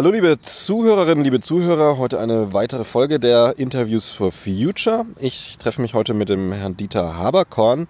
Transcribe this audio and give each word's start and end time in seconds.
Hallo 0.00 0.12
liebe 0.12 0.40
Zuhörerinnen, 0.40 1.22
liebe 1.22 1.40
Zuhörer, 1.40 1.98
heute 1.98 2.18
eine 2.18 2.54
weitere 2.54 2.84
Folge 2.86 3.20
der 3.20 3.58
Interviews 3.58 4.08
for 4.08 4.32
Future. 4.32 5.04
Ich 5.18 5.58
treffe 5.58 5.82
mich 5.82 5.92
heute 5.92 6.14
mit 6.14 6.30
dem 6.30 6.52
Herrn 6.52 6.74
Dieter 6.74 7.18
Haberkorn 7.18 7.86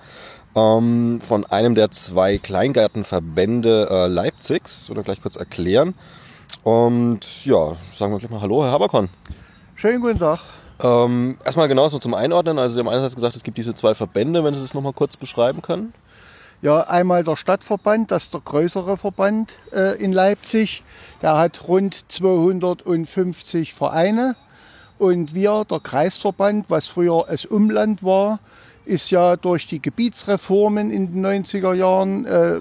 ähm, 0.56 1.20
von 1.24 1.46
einem 1.46 1.76
der 1.76 1.92
zwei 1.92 2.38
Kleingartenverbände 2.38 3.86
äh, 3.88 4.06
Leipzigs. 4.08 4.90
Oder 4.90 5.04
gleich 5.04 5.22
kurz 5.22 5.36
erklären. 5.36 5.94
Und 6.64 7.46
ja, 7.46 7.76
sagen 7.94 8.10
wir 8.10 8.18
gleich 8.18 8.30
mal 8.32 8.40
Hallo, 8.40 8.64
Herr 8.64 8.72
Haberkorn. 8.72 9.08
Schönen 9.76 10.00
guten 10.00 10.18
Tag. 10.18 10.40
Ähm, 10.80 11.38
erstmal 11.44 11.68
genau 11.68 11.88
so 11.90 11.98
zum 11.98 12.14
Einordnen. 12.14 12.58
Also 12.58 12.74
Sie 12.74 12.80
haben 12.80 12.88
einerseits 12.88 13.14
gesagt, 13.14 13.36
es 13.36 13.44
gibt 13.44 13.56
diese 13.56 13.72
zwei 13.76 13.94
Verbände, 13.94 14.42
wenn 14.42 14.52
Sie 14.52 14.60
das 14.60 14.74
nochmal 14.74 14.94
kurz 14.94 15.16
beschreiben 15.16 15.62
können. 15.62 15.94
Ja, 16.62 16.80
einmal 16.82 17.24
der 17.24 17.36
Stadtverband, 17.36 18.10
das 18.10 18.24
ist 18.24 18.34
der 18.34 18.42
größere 18.42 18.98
Verband 18.98 19.54
äh, 19.72 19.96
in 19.96 20.12
Leipzig. 20.12 20.82
Der 21.22 21.38
hat 21.38 21.66
rund 21.66 22.04
250 22.08 23.72
Vereine. 23.72 24.36
Und 24.98 25.34
wir, 25.34 25.64
der 25.64 25.80
Kreisverband, 25.80 26.66
was 26.68 26.86
früher 26.86 27.24
das 27.30 27.46
Umland 27.46 28.04
war, 28.04 28.40
ist 28.84 29.10
ja 29.10 29.36
durch 29.36 29.68
die 29.68 29.80
Gebietsreformen 29.80 30.90
in 30.90 31.14
den 31.14 31.24
90er 31.24 31.72
Jahren 31.72 32.26
äh, 32.26 32.60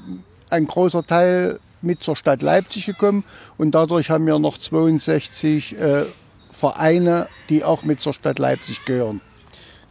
ein 0.50 0.66
großer 0.66 1.06
Teil 1.06 1.60
mit 1.82 2.02
zur 2.02 2.16
Stadt 2.16 2.42
Leipzig 2.42 2.86
gekommen. 2.86 3.26
Und 3.58 3.72
dadurch 3.72 4.10
haben 4.10 4.26
wir 4.26 4.40
noch 4.40 4.58
62 4.58 5.78
äh, 5.78 6.06
Vereine, 6.54 7.28
die 7.50 7.66
auch 7.66 7.84
mit 7.84 8.00
zur 8.00 8.14
Stadt 8.14 8.40
Leipzig 8.40 8.86
gehören. 8.86 9.20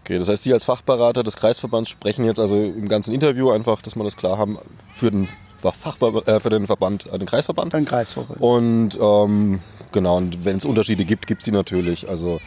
Okay, 0.09 0.19
das 0.19 0.29
heißt, 0.31 0.45
Sie 0.45 0.55
als 0.55 0.65
Fachberater 0.65 1.23
des 1.23 1.37
Kreisverbands 1.37 1.91
sprechen 1.91 2.25
jetzt 2.25 2.41
also 2.41 2.57
im 2.57 2.89
ganzen 2.89 3.13
Interview 3.13 3.51
einfach, 3.51 3.83
dass 3.83 3.95
wir 3.95 4.05
das 4.05 4.17
klar 4.17 4.39
haben, 4.39 4.57
für 4.95 5.11
den, 5.11 5.29
Fachber 5.59 6.27
äh, 6.27 6.41
für 6.41 6.49
den 6.49 6.67
Verband, 6.67 7.05
äh, 7.13 7.19
den 7.19 7.27
Kreisverband. 7.27 7.75
Den 7.75 7.85
Kreisverband. 7.85 8.41
Und 8.41 8.99
ähm, 8.99 9.61
genau, 9.93 10.17
und 10.17 10.47
wenn 10.47 10.57
es 10.57 10.65
Unterschiede 10.65 11.05
gibt, 11.05 11.27
gibt 11.27 11.43
es 11.43 11.45
sie 11.45 11.53
natürlich. 11.53 12.09
Also 12.09 12.41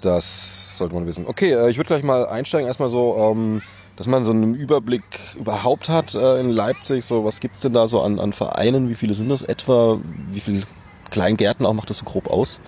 das 0.00 0.76
sollte 0.76 0.96
man 0.96 1.06
wissen. 1.06 1.24
Okay, 1.28 1.52
äh, 1.52 1.70
ich 1.70 1.76
würde 1.76 1.86
gleich 1.86 2.02
mal 2.02 2.26
einsteigen, 2.26 2.66
erstmal 2.66 2.88
so, 2.88 3.16
ähm, 3.30 3.62
dass 3.94 4.08
man 4.08 4.24
so 4.24 4.32
einen 4.32 4.56
Überblick 4.56 5.04
überhaupt 5.38 5.88
hat 5.88 6.16
äh, 6.16 6.40
in 6.40 6.50
Leipzig. 6.50 7.04
So, 7.04 7.24
was 7.24 7.38
gibt 7.38 7.54
es 7.54 7.60
denn 7.60 7.74
da 7.74 7.86
so 7.86 8.02
an, 8.02 8.18
an 8.18 8.32
Vereinen? 8.32 8.88
Wie 8.88 8.96
viele 8.96 9.14
sind 9.14 9.28
das 9.28 9.42
etwa? 9.42 10.00
Wie 10.32 10.40
viele 10.40 10.64
Kleingärten 11.12 11.64
auch 11.64 11.74
macht 11.74 11.90
das 11.90 11.98
so 11.98 12.04
grob 12.04 12.26
aus? 12.26 12.58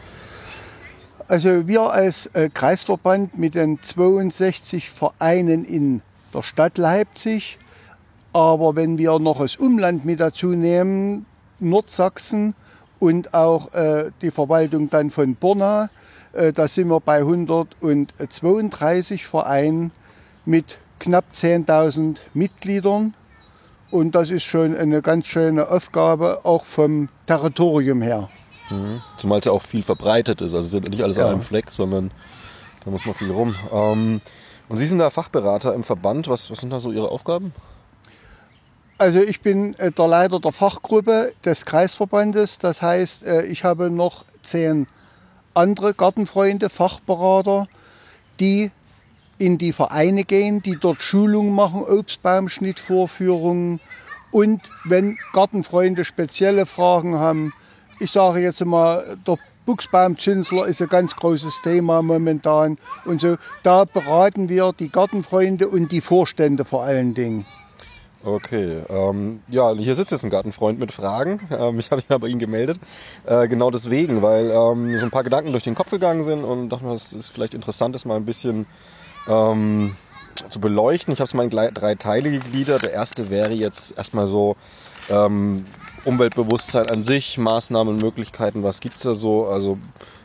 Also 1.30 1.66
wir 1.68 1.92
als 1.92 2.26
äh, 2.34 2.50
Kreisverband 2.52 3.38
mit 3.38 3.54
den 3.54 3.80
62 3.80 4.90
Vereinen 4.90 5.64
in 5.64 6.02
der 6.34 6.42
Stadt 6.42 6.76
Leipzig, 6.76 7.60
aber 8.32 8.74
wenn 8.74 8.98
wir 8.98 9.16
noch 9.20 9.38
das 9.38 9.54
Umland 9.54 10.04
mit 10.04 10.18
dazu 10.18 10.48
nehmen, 10.48 11.26
Nordsachsen 11.60 12.56
und 12.98 13.32
auch 13.32 13.72
äh, 13.74 14.10
die 14.22 14.32
Verwaltung 14.32 14.90
dann 14.90 15.10
von 15.10 15.36
Borna, 15.36 15.88
äh, 16.32 16.52
da 16.52 16.66
sind 16.66 16.88
wir 16.88 16.98
bei 16.98 17.18
132 17.18 19.24
Vereinen 19.24 19.92
mit 20.44 20.78
knapp 20.98 21.26
10.000 21.32 22.18
Mitgliedern. 22.34 23.14
Und 23.92 24.16
das 24.16 24.30
ist 24.30 24.42
schon 24.42 24.76
eine 24.76 25.00
ganz 25.00 25.28
schöne 25.28 25.70
Aufgabe, 25.70 26.40
auch 26.42 26.64
vom 26.64 27.08
Territorium 27.26 28.02
her. 28.02 28.28
Mhm. 28.70 29.02
Zumal 29.16 29.40
es 29.40 29.44
ja 29.44 29.52
auch 29.52 29.62
viel 29.62 29.82
verbreitet 29.82 30.40
ist. 30.40 30.54
Also 30.54 30.78
es 30.78 30.84
ist 30.84 30.90
nicht 30.90 31.02
alles 31.02 31.16
ja. 31.16 31.26
an 31.26 31.32
einem 31.32 31.42
Fleck, 31.42 31.66
sondern 31.70 32.10
da 32.84 32.90
muss 32.90 33.04
man 33.04 33.14
viel 33.14 33.30
rum. 33.30 33.54
Ähm, 33.72 34.20
und 34.68 34.76
Sie 34.78 34.86
sind 34.86 34.98
da 34.98 35.10
Fachberater 35.10 35.74
im 35.74 35.84
Verband. 35.84 36.28
Was, 36.28 36.50
was 36.50 36.60
sind 36.60 36.70
da 36.70 36.80
so 36.80 36.92
Ihre 36.92 37.10
Aufgaben? 37.10 37.52
Also 38.98 39.18
ich 39.20 39.40
bin 39.40 39.74
äh, 39.78 39.90
der 39.90 40.08
Leiter 40.08 40.40
der 40.40 40.52
Fachgruppe 40.52 41.32
des 41.44 41.64
Kreisverbandes. 41.64 42.58
Das 42.58 42.82
heißt, 42.82 43.24
äh, 43.24 43.46
ich 43.46 43.64
habe 43.64 43.90
noch 43.90 44.24
zehn 44.42 44.86
andere 45.54 45.94
Gartenfreunde, 45.94 46.68
Fachberater, 46.68 47.66
die 48.38 48.70
in 49.38 49.56
die 49.56 49.72
Vereine 49.72 50.24
gehen, 50.24 50.62
die 50.62 50.76
dort 50.76 51.02
Schulungen 51.02 51.54
machen, 51.54 51.82
Obstbaumschnittvorführungen. 51.82 53.80
Und 54.30 54.60
wenn 54.84 55.16
Gartenfreunde 55.32 56.04
spezielle 56.04 56.66
Fragen 56.66 57.18
haben, 57.18 57.52
ich 58.00 58.10
sage 58.10 58.40
jetzt 58.40 58.64
mal, 58.64 59.16
der 59.26 59.38
Buchsbaumzünsler 59.66 60.66
ist 60.66 60.80
ein 60.82 60.88
ganz 60.88 61.14
großes 61.14 61.60
Thema 61.62 62.02
momentan. 62.02 62.78
Und 63.04 63.20
so, 63.20 63.36
da 63.62 63.84
beraten 63.84 64.48
wir 64.48 64.72
die 64.78 64.90
Gartenfreunde 64.90 65.68
und 65.68 65.92
die 65.92 66.00
Vorstände 66.00 66.64
vor 66.64 66.82
allen 66.82 67.14
Dingen. 67.14 67.46
Okay, 68.22 68.82
ähm, 68.90 69.40
ja, 69.48 69.72
hier 69.72 69.94
sitzt 69.94 70.12
jetzt 70.12 70.24
ein 70.24 70.30
Gartenfreund 70.30 70.78
mit 70.78 70.92
Fragen. 70.92 71.40
Ähm, 71.50 71.78
ich 71.78 71.90
habe 71.90 71.96
mich 72.00 72.08
mal 72.08 72.18
bei 72.18 72.30
gemeldet. 72.30 72.78
Äh, 73.24 73.48
genau 73.48 73.70
deswegen, 73.70 74.22
weil 74.22 74.50
ähm, 74.50 74.96
so 74.96 75.04
ein 75.04 75.10
paar 75.10 75.24
Gedanken 75.24 75.52
durch 75.52 75.64
den 75.64 75.74
Kopf 75.74 75.90
gegangen 75.90 76.24
sind 76.24 76.44
und 76.44 76.68
dachte 76.68 76.84
mir, 76.84 76.92
es 76.92 77.12
ist 77.12 77.30
vielleicht 77.30 77.54
interessant, 77.54 77.94
das 77.94 78.04
mal 78.04 78.16
ein 78.16 78.26
bisschen 78.26 78.66
ähm, 79.26 79.96
zu 80.48 80.60
beleuchten. 80.60 81.12
Ich 81.12 81.20
habe 81.20 81.26
es 81.26 81.34
mal 81.34 81.44
in 81.44 81.50
drei 81.50 81.94
Teile 81.94 82.30
gegliedert. 82.30 82.82
Der 82.82 82.92
erste 82.92 83.30
wäre 83.30 83.52
jetzt 83.52 83.96
erstmal 83.96 84.26
so, 84.26 84.56
ähm, 85.08 85.64
Umweltbewusstsein 86.04 86.88
an 86.88 87.02
sich, 87.02 87.38
Maßnahmen, 87.38 87.96
Möglichkeiten, 87.96 88.62
was 88.62 88.80
gibt 88.80 88.96
es 88.96 89.02
da 89.02 89.14
so? 89.14 89.46
Also 89.46 89.78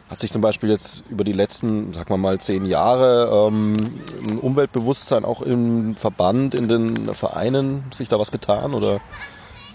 hat 0.09 0.19
sich 0.19 0.31
zum 0.31 0.41
Beispiel 0.41 0.69
jetzt 0.69 1.03
über 1.09 1.23
die 1.23 1.33
letzten, 1.33 1.93
sag 1.93 2.09
mal 2.09 2.17
mal, 2.17 2.37
zehn 2.39 2.65
Jahre 2.65 3.47
ähm, 3.47 3.75
ein 4.27 4.39
Umweltbewusstsein 4.39 5.25
auch 5.25 5.41
im 5.41 5.95
Verband, 5.95 6.53
in 6.53 6.67
den 6.67 7.13
Vereinen, 7.13 7.83
sich 7.93 8.07
da 8.07 8.19
was 8.19 8.31
getan 8.31 8.73
oder 8.73 9.01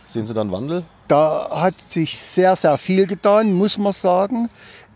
sehen 0.07 0.27
Sie 0.27 0.35
da 0.35 0.41
einen 0.41 0.53
Wandel? 0.53 0.85
Da 1.09 1.49
hat 1.51 1.81
sich 1.81 2.21
sehr, 2.21 2.57
sehr 2.57 2.79
viel 2.79 3.07
getan, 3.07 3.53
muss 3.53 3.77
man 3.77 3.93
sagen. 3.93 4.49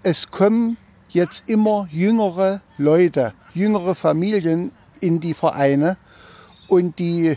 Es 0.03 0.31
kommen 0.31 0.77
jetzt 1.11 1.49
immer 1.49 1.89
jüngere 1.91 2.61
Leute, 2.79 3.33
jüngere 3.55 3.95
Familien 3.95 4.73
in 5.01 5.21
die 5.21 5.35
Vereine 5.35 5.97
und 6.69 6.99
die 6.99 7.37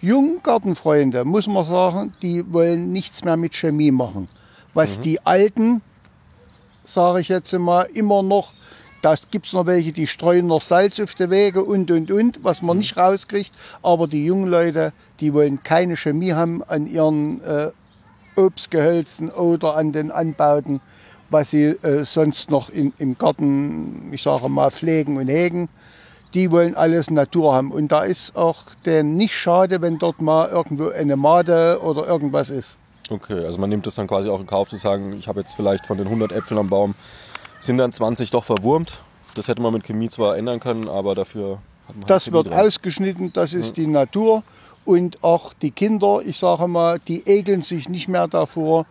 jungen 0.00 0.42
Gartenfreunde, 0.42 1.24
muss 1.24 1.46
man 1.46 1.64
sagen, 1.64 2.14
die 2.22 2.52
wollen 2.52 2.92
nichts 2.92 3.24
mehr 3.24 3.36
mit 3.36 3.54
Chemie 3.54 3.90
machen. 3.90 4.28
Was 4.74 4.98
mhm. 4.98 5.02
die 5.02 5.26
Alten, 5.26 5.82
sage 6.84 7.20
ich 7.20 7.28
jetzt 7.28 7.52
mal, 7.58 7.82
immer 7.94 8.22
noch, 8.22 8.52
da 9.02 9.14
gibt 9.30 9.46
es 9.46 9.52
noch 9.52 9.66
welche, 9.66 9.92
die 9.92 10.06
streuen 10.06 10.46
noch 10.46 10.62
Salz 10.62 10.98
auf 11.00 11.14
die 11.14 11.30
Wege 11.30 11.62
und, 11.62 11.90
und, 11.90 12.10
und, 12.10 12.42
was 12.42 12.62
man 12.62 12.76
mhm. 12.76 12.80
nicht 12.80 12.96
rauskriegt. 12.96 13.52
Aber 13.82 14.06
die 14.06 14.24
jungen 14.24 14.48
Leute, 14.48 14.92
die 15.20 15.32
wollen 15.32 15.62
keine 15.62 15.96
Chemie 15.96 16.32
haben 16.32 16.62
an 16.64 16.86
ihren 16.86 17.42
äh, 17.42 17.70
Obstgehölzen 18.36 19.30
oder 19.30 19.76
an 19.76 19.92
den 19.92 20.10
Anbauten, 20.10 20.80
was 21.30 21.50
sie 21.50 21.64
äh, 21.64 22.04
sonst 22.04 22.50
noch 22.50 22.68
in, 22.68 22.92
im 22.98 23.16
Garten, 23.16 24.12
ich 24.12 24.22
sage 24.22 24.48
mal, 24.48 24.70
pflegen 24.70 25.16
und 25.16 25.28
hegen 25.28 25.68
die 26.36 26.50
wollen 26.50 26.76
alles 26.76 27.10
Natur 27.10 27.54
haben. 27.54 27.72
Und 27.72 27.88
da 27.88 28.02
ist 28.02 28.36
auch 28.36 28.62
denen 28.84 29.16
nicht 29.16 29.34
schade, 29.34 29.80
wenn 29.80 29.98
dort 29.98 30.20
mal 30.20 30.48
irgendwo 30.48 30.90
eine 30.90 31.16
Made 31.16 31.80
oder 31.82 32.06
irgendwas 32.06 32.50
ist. 32.50 32.78
Okay, 33.08 33.44
also 33.44 33.58
man 33.58 33.70
nimmt 33.70 33.86
das 33.86 33.94
dann 33.94 34.06
quasi 34.06 34.28
auch 34.28 34.40
in 34.40 34.46
Kauf 34.46 34.68
zu 34.68 34.76
sagen, 34.76 35.14
ich 35.18 35.28
habe 35.28 35.40
jetzt 35.40 35.54
vielleicht 35.54 35.86
von 35.86 35.96
den 35.96 36.06
100 36.06 36.32
Äpfeln 36.32 36.58
am 36.58 36.68
Baum, 36.68 36.94
sind 37.60 37.78
dann 37.78 37.92
20 37.92 38.30
doch 38.30 38.44
verwurmt. 38.44 39.00
Das 39.34 39.48
hätte 39.48 39.62
man 39.62 39.72
mit 39.72 39.84
Chemie 39.84 40.08
zwar 40.10 40.36
ändern 40.36 40.60
können, 40.60 40.88
aber 40.88 41.14
dafür 41.14 41.58
hat 41.88 41.96
man 41.96 42.06
Das 42.06 42.24
Chemie 42.24 42.34
wird 42.34 42.48
dran. 42.48 42.66
ausgeschnitten, 42.66 43.32
das 43.32 43.54
ist 43.54 43.76
ja. 43.76 43.84
die 43.84 43.86
Natur. 43.86 44.42
Und 44.84 45.24
auch 45.24 45.54
die 45.54 45.70
Kinder, 45.70 46.20
ich 46.24 46.36
sage 46.36 46.68
mal, 46.68 46.98
die 47.08 47.22
ekeln 47.26 47.62
sich 47.62 47.88
nicht 47.88 48.08
mehr 48.08 48.28
davor, 48.28 48.86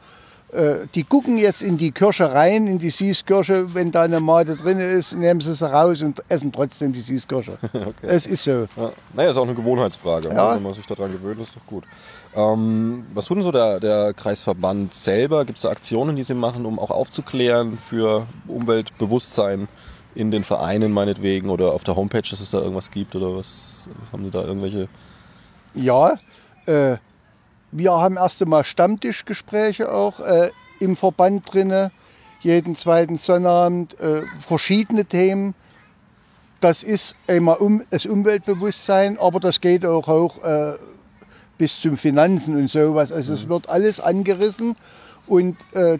die 0.93 1.03
gucken 1.03 1.37
jetzt 1.37 1.61
in 1.61 1.77
die 1.77 1.91
Kirsche 1.91 2.31
rein, 2.31 2.67
in 2.67 2.79
die 2.79 2.89
Süßkirsche. 2.89 3.73
Wenn 3.73 3.91
da 3.91 4.03
eine 4.03 4.19
Mate 4.19 4.55
drin 4.55 4.79
ist, 4.79 5.13
nehmen 5.13 5.41
sie 5.41 5.53
sie 5.53 5.69
raus 5.69 6.01
und 6.01 6.23
essen 6.29 6.51
trotzdem 6.51 6.93
die 6.93 7.01
Süßkirsche. 7.01 7.57
okay. 7.73 7.91
Es 8.01 8.25
ist 8.25 8.43
so. 8.43 8.67
Ja. 8.77 8.91
Naja, 9.13 9.29
ist 9.31 9.37
auch 9.37 9.43
eine 9.43 9.55
Gewohnheitsfrage. 9.55 10.29
Ne? 10.29 10.35
Ja. 10.35 10.55
Wenn 10.55 10.63
man 10.63 10.73
sich 10.73 10.85
daran 10.85 11.11
gewöhnt, 11.11 11.41
ist 11.41 11.55
doch 11.55 11.65
gut. 11.65 11.83
Ähm, 12.35 13.05
was 13.13 13.25
tut 13.25 13.37
denn 13.37 13.43
so 13.43 13.51
der, 13.51 13.79
der 13.79 14.13
Kreisverband 14.13 14.93
selber? 14.93 15.45
Gibt 15.45 15.57
es 15.57 15.63
da 15.63 15.69
Aktionen, 15.69 16.15
die 16.15 16.23
sie 16.23 16.33
machen, 16.33 16.65
um 16.65 16.79
auch 16.79 16.91
aufzuklären 16.91 17.77
für 17.77 18.27
Umweltbewusstsein 18.47 19.67
in 20.15 20.31
den 20.31 20.43
Vereinen 20.43 20.91
meinetwegen 20.91 21.49
oder 21.49 21.73
auf 21.73 21.83
der 21.83 21.95
Homepage, 21.95 22.21
dass 22.29 22.39
es 22.39 22.49
da 22.49 22.59
irgendwas 22.59 22.91
gibt 22.91 23.15
oder 23.15 23.35
was? 23.35 23.87
Haben 24.11 24.23
Sie 24.25 24.31
da 24.31 24.43
irgendwelche? 24.43 24.87
Ja, 25.73 26.17
äh, 26.65 26.97
wir 27.77 27.91
haben 27.91 28.15
erst 28.15 28.41
einmal 28.41 28.63
Stammtischgespräche 28.63 29.91
auch 29.91 30.21
äh, 30.21 30.49
im 30.79 30.95
Verband 30.95 31.51
drin, 31.51 31.91
jeden 32.39 32.75
zweiten 32.75 33.17
Sonnabend, 33.17 33.99
äh, 33.99 34.23
verschiedene 34.39 35.05
Themen. 35.05 35.55
Das 36.61 36.83
ist 36.83 37.15
einmal 37.27 37.57
um, 37.57 37.83
das 37.89 38.05
Umweltbewusstsein, 38.05 39.19
aber 39.19 39.39
das 39.39 39.59
geht 39.59 39.85
auch 39.85 40.07
hoch 40.07 40.41
äh, 40.43 40.75
bis 41.57 41.81
zum 41.81 41.97
Finanzen 41.97 42.55
und 42.55 42.69
sowas. 42.69 43.11
Also 43.11 43.33
mhm. 43.33 43.39
es 43.39 43.49
wird 43.49 43.69
alles 43.69 43.99
angerissen 43.99 44.77
und 45.27 45.57
äh, 45.73 45.97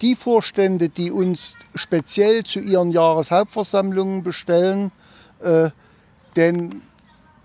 die 0.00 0.16
Vorstände, 0.16 0.88
die 0.88 1.12
uns 1.12 1.54
speziell 1.74 2.44
zu 2.44 2.58
ihren 2.58 2.90
Jahreshauptversammlungen 2.90 4.24
bestellen, 4.24 4.90
äh, 5.42 5.70
den 6.34 6.82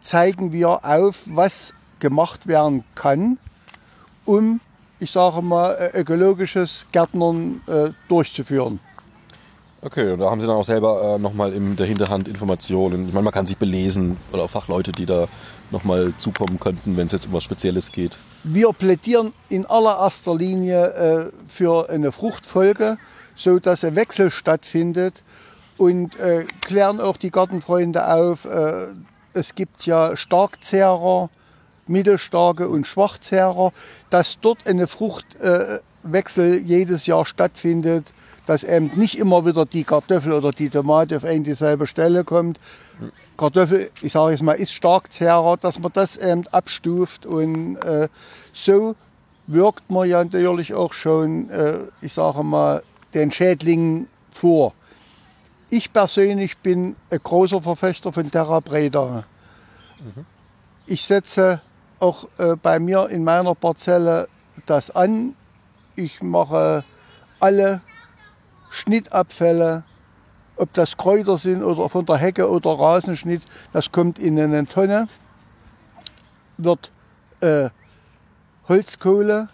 zeigen 0.01 0.51
wir 0.51 0.83
auf, 0.83 1.23
was 1.27 1.73
gemacht 2.03 2.47
werden 2.47 2.83
kann, 2.95 3.39
um, 4.25 4.59
ich 4.99 5.09
sage 5.09 5.41
mal, 5.41 5.71
äh, 5.71 6.01
ökologisches 6.01 6.85
Gärtnern 6.91 7.61
äh, 7.65 7.91
durchzuführen. 8.09 8.79
Okay, 9.81 10.11
und 10.11 10.19
da 10.19 10.29
haben 10.29 10.39
Sie 10.41 10.47
dann 10.47 10.55
auch 10.57 10.65
selber 10.65 11.15
äh, 11.15 11.19
nochmal 11.19 11.53
in 11.53 11.77
der 11.77 11.85
Hinterhand 11.85 12.27
Informationen. 12.27 13.07
Ich 13.07 13.13
meine, 13.13 13.23
man 13.23 13.33
kann 13.33 13.45
sich 13.45 13.57
belesen 13.57 14.17
oder 14.33 14.43
auch 14.43 14.49
Fachleute, 14.49 14.91
die 14.91 15.05
da 15.05 15.27
nochmal 15.71 16.13
zukommen 16.17 16.59
könnten, 16.59 16.97
wenn 16.97 17.05
es 17.05 17.13
jetzt 17.13 17.27
um 17.27 17.33
was 17.33 17.43
Spezielles 17.43 17.91
geht. 17.91 18.17
Wir 18.43 18.73
plädieren 18.73 19.33
in 19.47 19.65
allererster 19.65 20.35
Linie 20.35 20.87
äh, 20.87 21.31
für 21.49 21.89
eine 21.89 22.11
Fruchtfolge, 22.11 22.97
so 23.35 23.59
dass 23.59 23.85
ein 23.85 23.95
Wechsel 23.95 24.29
stattfindet 24.29 25.21
und 25.77 26.19
äh, 26.19 26.45
klären 26.61 26.99
auch 26.99 27.15
die 27.15 27.31
Gartenfreunde 27.31 28.13
auf. 28.13 28.43
Äh, 28.43 28.87
es 29.33 29.55
gibt 29.55 29.85
ja 29.85 30.15
Starkzehrer, 30.15 31.29
Mittelstarke 31.87 32.69
und 32.69 32.87
Schwachzehrer, 32.87 33.71
dass 34.09 34.39
dort 34.39 34.67
eine 34.67 34.87
Fruchtwechsel 34.87 36.61
jedes 36.61 37.05
Jahr 37.05 37.25
stattfindet 37.25 38.13
dass 38.45 38.63
eben 38.63 38.91
nicht 38.95 39.17
immer 39.17 39.45
wieder 39.45 39.65
die 39.65 39.83
Kartoffel 39.83 40.33
oder 40.33 40.51
die 40.51 40.69
Tomate 40.69 41.17
auf 41.17 41.23
eine 41.23 41.41
dieselbe 41.41 41.87
Stelle 41.87 42.23
kommt. 42.23 42.59
Kartoffel, 43.37 43.91
ich 44.01 44.11
sage 44.11 44.31
jetzt 44.31 44.43
mal, 44.43 44.53
ist 44.53 44.73
stark 44.73 45.11
zehrer, 45.11 45.57
dass 45.57 45.79
man 45.79 45.91
das 45.93 46.17
eben 46.17 46.47
abstuft 46.47 47.25
und 47.25 47.77
äh, 47.77 48.09
so 48.51 48.95
wirkt 49.47 49.89
man 49.89 50.07
ja 50.07 50.23
natürlich 50.23 50.73
auch 50.73 50.93
schon, 50.93 51.49
äh, 51.49 51.79
ich 52.01 52.13
sage 52.13 52.43
mal, 52.43 52.83
den 53.13 53.31
Schädlingen 53.31 54.07
vor. 54.31 54.73
Ich 55.69 55.91
persönlich 55.91 56.57
bin 56.59 56.95
ein 57.09 57.19
großer 57.23 57.61
Verfechter 57.61 58.13
von 58.13 58.29
Terra 58.29 58.59
Breda. 58.59 59.23
Mhm. 59.99 60.25
Ich 60.85 61.03
setze 61.05 61.61
auch 62.03 62.27
äh, 62.37 62.55
bei 62.61 62.79
mir 62.79 63.09
in 63.09 63.23
meiner 63.23 63.55
Parzelle 63.55 64.27
das 64.65 64.91
an. 64.91 65.35
Ich 65.95 66.21
mache 66.21 66.83
alle 67.39 67.81
Schnittabfälle, 68.69 69.83
ob 70.57 70.73
das 70.73 70.97
Kräuter 70.97 71.37
sind 71.37 71.63
oder 71.63 71.87
von 71.87 72.05
der 72.05 72.17
Hecke 72.17 72.49
oder 72.49 72.71
Rasenschnitt, 72.71 73.41
das 73.71 73.91
kommt 73.91 74.19
in 74.19 74.37
eine 74.37 74.65
Tonne, 74.67 75.07
wird 76.57 76.91
äh, 77.39 77.69
Holzkohle 78.67 79.49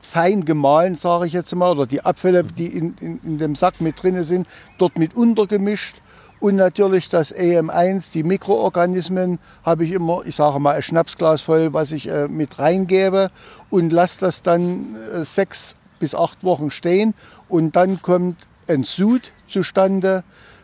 fein 0.00 0.44
gemahlen, 0.44 0.94
sage 0.94 1.26
ich 1.26 1.32
jetzt 1.32 1.54
mal, 1.54 1.72
oder 1.72 1.86
die 1.86 2.04
Abfälle, 2.04 2.44
die 2.44 2.66
in, 2.66 2.96
in, 3.00 3.20
in 3.22 3.38
dem 3.38 3.54
Sack 3.54 3.80
mit 3.80 4.02
drin 4.02 4.22
sind, 4.24 4.46
dort 4.78 4.98
mit 4.98 5.16
untergemischt. 5.16 6.00
Und 6.40 6.56
natürlich 6.56 7.08
das 7.08 7.34
EM1, 7.34 8.12
die 8.12 8.22
Mikroorganismen, 8.22 9.38
habe 9.64 9.84
ich 9.84 9.92
immer, 9.92 10.22
ich 10.24 10.36
sage 10.36 10.60
mal, 10.60 10.76
ein 10.76 10.82
Schnapsglas 10.82 11.42
voll, 11.42 11.72
was 11.72 11.90
ich 11.90 12.08
äh, 12.08 12.28
mit 12.28 12.58
reingebe 12.58 13.30
und 13.70 13.92
lasse 13.92 14.20
das 14.20 14.42
dann 14.42 14.96
äh, 15.12 15.24
sechs 15.24 15.74
bis 15.98 16.14
acht 16.14 16.44
Wochen 16.44 16.70
stehen 16.70 17.14
und 17.48 17.74
dann 17.74 18.00
kommt 18.02 18.46
ein 18.68 18.84
Sud 18.84 19.32
zustande, 19.48 20.22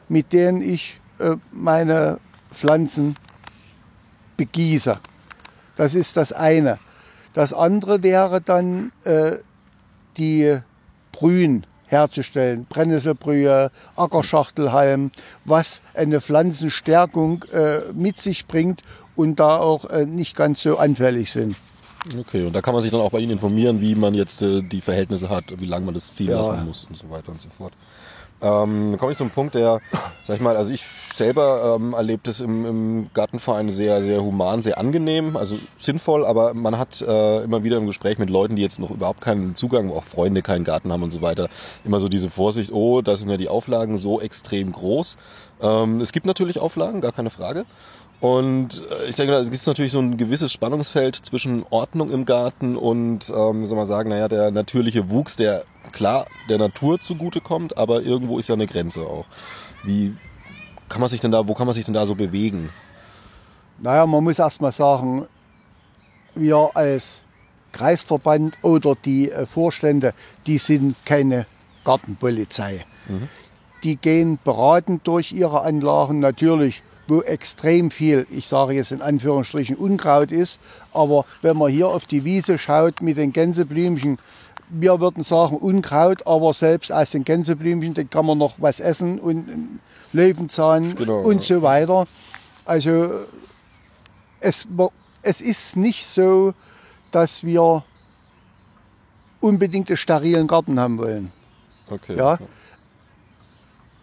mit 0.09 0.33
dem 0.33 0.63
ich 0.63 1.01
äh, 1.19 1.37
meine 1.51 2.21
Pflanzen 2.53 3.17
begieße. 4.37 4.99
Das 5.77 5.95
ist 5.95 6.17
das 6.17 6.33
eine. 6.33 6.79
Das 7.33 7.53
andere 7.53 8.05
wäre 8.05 8.41
dann 8.41 8.93
äh, 9.03 9.39
die 10.17 10.61
Brühen 11.11 11.67
herzustellen, 11.87 12.67
Brennnesselbrühe, 12.69 13.71
Ackerschachtelhalm, 13.97 15.11
was 15.45 15.81
eine 15.95 16.21
Pflanzenstärkung 16.21 17.45
äh, 17.53 17.81
mit 17.93 18.19
sich 18.21 18.47
bringt 18.47 18.83
und 19.17 19.41
da 19.41 19.59
auch 19.59 19.85
äh, 19.87 20.07
nicht 20.07 20.37
ganz 20.37 20.63
so 20.63 20.79
anfällig 20.79 21.31
sind. 21.31 21.57
Okay, 22.19 22.45
und 22.45 22.53
da 22.55 22.61
kann 22.61 22.75
man 22.75 22.83
sich 22.83 22.91
dann 22.91 23.01
auch 23.01 23.11
bei 23.11 23.21
Ihnen 23.21 23.33
informieren, 23.33 23.81
wie 23.81 23.95
man 23.95 24.15
jetzt 24.15 24.43
äh, 24.43 24.61
die 24.61 24.81
Verhältnisse 24.81 25.31
hat, 25.31 25.45
wie 25.59 25.65
lange 25.65 25.87
man 25.87 25.95
das 25.95 26.15
ziehen 26.15 26.29
ja. 26.29 26.37
lassen 26.37 26.67
muss 26.67 26.85
und 26.85 26.97
so 26.97 27.09
weiter 27.09 27.33
und 27.33 27.41
so 27.41 27.49
fort. 27.49 27.73
Ähm, 28.45 28.99
komme 28.99 29.13
ich 29.13 29.17
zum 29.17 29.31
Punkt, 29.31 29.55
der, 29.55 29.81
sag 30.25 30.37
ich 30.37 30.43
mal, 30.43 30.55
also 30.55 30.71
ich 30.71 30.85
selber 31.15 31.77
ähm, 31.77 31.95
erlebe 31.95 32.21
das 32.25 32.43
im, 32.43 32.67
im 32.67 33.07
Gartenverein 33.15 33.71
sehr, 33.71 34.03
sehr 34.03 34.23
human, 34.23 34.61
sehr 34.61 34.77
angenehm, 34.77 35.35
also 35.39 35.59
sinnvoll, 35.79 36.27
aber 36.27 36.53
man 36.53 36.77
hat 36.77 37.01
äh, 37.01 37.43
immer 37.43 37.65
wieder 37.65 37.79
im 37.79 37.87
Gespräch 37.87 38.19
mit 38.19 38.29
Leuten, 38.29 38.57
die 38.57 38.63
jetzt 38.63 38.81
noch 38.81 38.91
überhaupt 38.91 39.23
keinen 39.23 39.55
Zugang, 39.55 39.91
auch 39.91 40.05
Freunde 40.05 40.43
keinen 40.43 40.65
Garten 40.65 40.93
haben 40.93 41.03
und 41.03 41.11
so 41.11 41.23
weiter, 41.23 41.49
immer 41.87 42.01
so 42.01 42.09
diese 42.11 42.29
Vorsicht, 42.29 42.71
oh, 42.71 43.01
da 43.01 43.17
sind 43.17 43.31
ja 43.31 43.39
die 43.39 43.49
Auflagen 43.49 43.97
so 43.97 44.21
extrem 44.21 44.73
groß. 44.73 45.17
Ähm, 45.63 46.03
es 46.03 46.13
gibt 46.13 46.27
natürlich 46.27 46.59
Auflagen, 46.59 47.01
gar 47.01 47.13
keine 47.13 47.31
Frage. 47.31 47.65
Und 48.25 48.83
äh, 48.91 49.11
ich 49.11 49.17
denke, 49.17 49.35
es 49.35 49.51
gibt 49.51 49.67
natürlich 49.67 49.93
so 49.93 49.99
ein 49.99 50.17
gewisses 50.17 50.51
Spannungsfeld 50.51 51.15
zwischen 51.15 51.63
Ordnung 51.69 52.11
im 52.11 52.25
Garten 52.25 52.75
und, 52.75 53.29
ähm, 53.29 53.67
soll 53.67 53.77
man 53.77 53.87
sagen, 53.87 54.09
naja, 54.09 54.29
der 54.29 54.51
natürliche 54.51 55.11
Wuchs, 55.11 55.37
der 55.37 55.65
klar 55.93 56.25
der 56.49 56.57
Natur 56.57 56.99
zugutekommt, 56.99 57.77
aber 57.77 58.01
irgendwo 58.01 58.39
ist 58.39 58.49
ja 58.49 58.55
eine 58.55 58.67
Grenze 58.67 59.03
auch. 59.03 59.27
Wie 59.83 60.17
kann 60.89 61.03
man 61.03 61.11
sich 61.11 61.21
denn 61.21 61.33
da, 61.33 61.47
wo 61.47 61.53
kann 61.53 61.67
man 61.67 61.75
sich 61.75 61.85
denn 61.85 61.93
da 61.93 62.07
so 62.07 62.15
bewegen? 62.15 62.71
Naja, 63.83 64.07
man 64.07 64.25
muss 64.25 64.39
erst 64.39 64.63
mal 64.63 64.73
sagen, 64.73 65.27
wir 66.35 66.71
als 66.73 67.25
Kreisverband 67.73 68.57
oder 68.63 68.95
die 68.95 69.31
äh, 69.31 69.45
Vorstände, 69.45 70.15
die 70.47 70.57
sind 70.57 70.97
keine 71.05 71.45
Gartenpolizei. 71.85 72.87
Mhm. 73.07 73.29
Die 73.83 73.97
gehen 73.97 74.39
beratend 74.43 75.07
durch 75.07 75.31
ihre 75.33 75.61
Anlagen. 75.61 76.21
Natürlich 76.21 76.83
wo 77.07 77.23
extrem 77.23 77.91
viel, 77.91 78.27
ich 78.31 78.49
sage 78.49 78.75
jetzt 78.75 78.93
in 78.93 79.03
Anführungsstrichen, 79.03 79.77
Unkraut 79.77 80.33
ist. 80.33 80.59
Aber 80.93 81.25
wenn 81.43 81.57
man 81.57 81.71
hier 81.71 81.89
auf 81.89 82.07
die 82.07 82.25
Wiese 82.25 82.59
schaut 82.59 83.01
mit 83.03 83.17
den 83.17 83.33
Gänseblümchen, 83.33 84.19
wir 84.69 85.01
würden 85.01 85.23
sagen 85.23 85.57
Unkraut, 85.57 86.27
aber 86.27 86.55
selbst 86.55 86.91
aus 86.91 87.11
den 87.11 87.25
Gänseblümchen, 87.25 87.95
da 87.95 88.03
kann 88.05 88.27
man 88.27 88.39
noch 88.39 88.55
was 88.59 88.81
essen 88.81 89.19
und 89.19 89.81
Löwenzahn 90.13 90.95
genau, 90.97 91.21
und 91.21 91.43
so 91.43 91.63
weiter. 91.63 92.07
Also 92.65 93.11
es, 94.41 94.67
es 95.23 95.41
ist 95.41 95.77
nicht 95.77 96.07
so, 96.07 96.55
dass 97.13 97.45
wir 97.45 97.85
unbedingt 99.41 99.89
einen 99.91 99.97
sterilen 99.97 100.47
Garten 100.47 100.81
haben 100.81 100.99
wollen. 100.99 101.33
Okay. 101.89 102.17
Ja? 102.17 102.39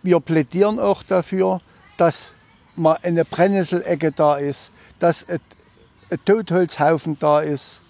Wir 0.04 0.20
plädieren 0.20 0.80
auch 0.80 1.04
dafür, 1.04 1.60
dass 1.98 2.34
mal 2.82 2.98
eine 3.04 3.26
Brennnesselecke 3.26 4.12
da 4.12 4.36
ist, 4.36 4.72
dass 5.00 5.28
ein, 5.28 5.40
ein 6.10 6.20
Totholzhaufen 6.26 7.18
da 7.20 7.40
ist, 7.40 7.82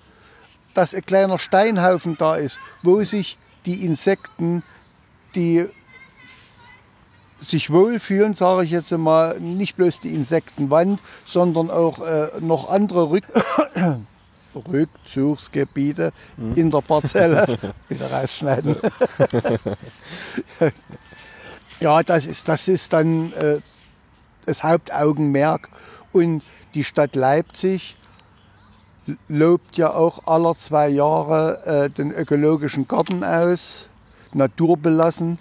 dass 0.74 0.94
ein 0.94 1.06
kleiner 1.06 1.40
Steinhaufen 1.40 2.18
da 2.18 2.36
ist, 2.36 2.60
wo 2.84 3.04
sich 3.04 3.38
die 3.66 3.86
Insekten, 3.86 4.64
die 5.36 5.68
sich 7.42 7.72
wohlfühlen, 7.72 8.34
sage 8.34 8.66
ich 8.66 8.72
jetzt 8.72 8.92
mal, 8.92 9.40
nicht 9.40 9.76
bloß 9.76 10.00
die 10.00 10.14
Insektenwand, 10.14 11.00
sondern 11.26 11.72
auch 11.72 12.00
äh, 12.06 12.28
noch 12.40 12.70
andere 12.70 13.10
Rück 13.10 13.24
Rückzugsgebiete 14.56 16.12
mhm. 16.38 16.56
in 16.56 16.72
der 16.72 16.82
Parzelle. 16.82 17.58
Bitte 17.88 18.12
rausschneiden. 18.12 18.76
ja, 21.80 22.04
das 22.04 22.26
ist, 22.26 22.48
das 22.48 22.68
ist 22.68 22.94
dann 22.94 23.34
äh, 23.34 23.62
das 24.52 24.64
Hauptaugenmerk. 24.64 25.70
Und 26.12 26.44
die 26.74 26.84
Stadt 26.84 27.16
Leipzig 27.16 27.98
lobt 29.28 29.78
ja 29.78 29.94
auch 29.94 30.28
alle 30.28 30.56
zwei 30.58 30.90
Jahre 30.90 31.66
äh, 31.66 31.90
den 31.90 32.12
ökologischen 32.12 32.88
Garten 32.88 33.24
aus, 33.24 33.90
naturbelassen. 34.34 35.40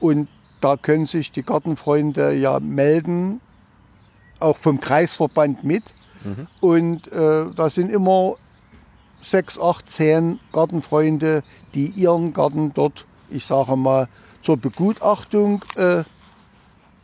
Und 0.00 0.28
da 0.60 0.76
können 0.76 1.06
sich 1.06 1.30
die 1.32 1.42
Gartenfreunde 1.42 2.34
ja 2.34 2.60
melden, 2.60 3.40
auch 4.40 4.56
vom 4.56 4.80
Kreisverband 4.80 5.64
mit. 5.64 5.94
Mhm. 6.24 6.46
Und 6.60 7.12
äh, 7.12 7.46
da 7.54 7.70
sind 7.70 7.90
immer 7.90 8.34
sechs, 9.20 9.58
acht, 9.58 9.90
zehn 9.90 10.38
Gartenfreunde, 10.52 11.42
die 11.74 11.86
ihren 11.86 12.32
Garten 12.32 12.72
dort, 12.74 13.06
ich 13.30 13.44
sage 13.44 13.76
mal, 13.76 14.08
zur 14.42 14.56
Begutachtung 14.56 15.64
äh, 15.76 16.04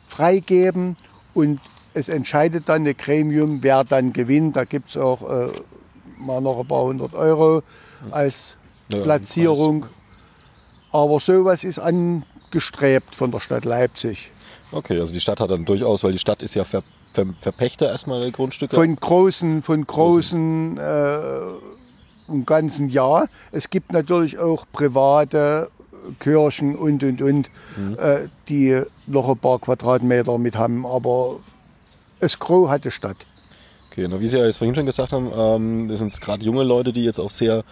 freigeben 0.06 0.96
und 1.34 1.60
es 1.94 2.08
entscheidet 2.08 2.68
dann 2.68 2.86
ein 2.86 2.96
Gremium, 2.96 3.62
wer 3.62 3.84
dann 3.84 4.12
gewinnt. 4.12 4.56
Da 4.56 4.64
gibt 4.64 4.90
es 4.90 4.96
auch 4.96 5.22
äh, 5.28 5.48
mal 6.18 6.40
noch 6.40 6.60
ein 6.60 6.66
paar 6.66 6.84
hundert 6.84 7.14
Euro 7.14 7.62
als 8.10 8.56
ja, 8.92 9.02
Platzierung. 9.02 9.86
Aber 10.92 11.20
sowas 11.20 11.64
ist 11.64 11.78
angestrebt 11.78 13.14
von 13.14 13.30
der 13.30 13.40
Stadt 13.40 13.64
Leipzig. 13.64 14.32
Okay, 14.72 14.98
also 14.98 15.12
die 15.12 15.20
Stadt 15.20 15.40
hat 15.40 15.50
dann 15.50 15.64
durchaus, 15.64 16.02
weil 16.02 16.12
die 16.12 16.18
Stadt 16.18 16.42
ist 16.42 16.54
ja 16.54 16.64
Ver, 16.64 16.82
Ver, 17.12 17.26
Verpächter 17.40 17.88
erstmal 17.88 18.20
der 18.20 18.32
Grundstücke. 18.32 18.74
Von 18.74 18.96
großen, 18.96 19.62
von 19.62 19.86
großen, 19.86 20.78
äh, 20.78 21.38
im 22.28 22.46
ganzen 22.46 22.88
Jahr. 22.88 23.28
Es 23.52 23.70
gibt 23.70 23.92
natürlich 23.92 24.38
auch 24.38 24.64
private 24.72 25.70
Kirchen 26.20 26.76
und 26.76 27.02
und 27.02 27.22
und, 27.22 27.50
mhm. 27.76 27.96
äh, 27.98 28.28
die 28.48 28.82
noch 29.06 29.28
ein 29.28 29.38
paar 29.38 29.58
Quadratmeter 29.58 30.38
mit 30.38 30.56
haben, 30.56 30.86
aber 30.86 31.36
es 32.20 32.38
Gros 32.38 32.70
hatte 32.70 32.90
Stadt. 32.90 33.26
Okay, 33.90 34.06
na, 34.08 34.20
wie 34.20 34.26
Sie 34.26 34.38
ja 34.38 34.44
jetzt 34.44 34.56
vorhin 34.56 34.74
schon 34.74 34.86
gesagt 34.86 35.12
haben, 35.12 35.30
ähm, 35.36 35.88
das 35.88 36.00
sind 36.00 36.20
gerade 36.20 36.44
junge 36.44 36.64
Leute, 36.64 36.92
die 36.92 37.04
jetzt 37.04 37.20
auch 37.20 37.30
sehr 37.30 37.62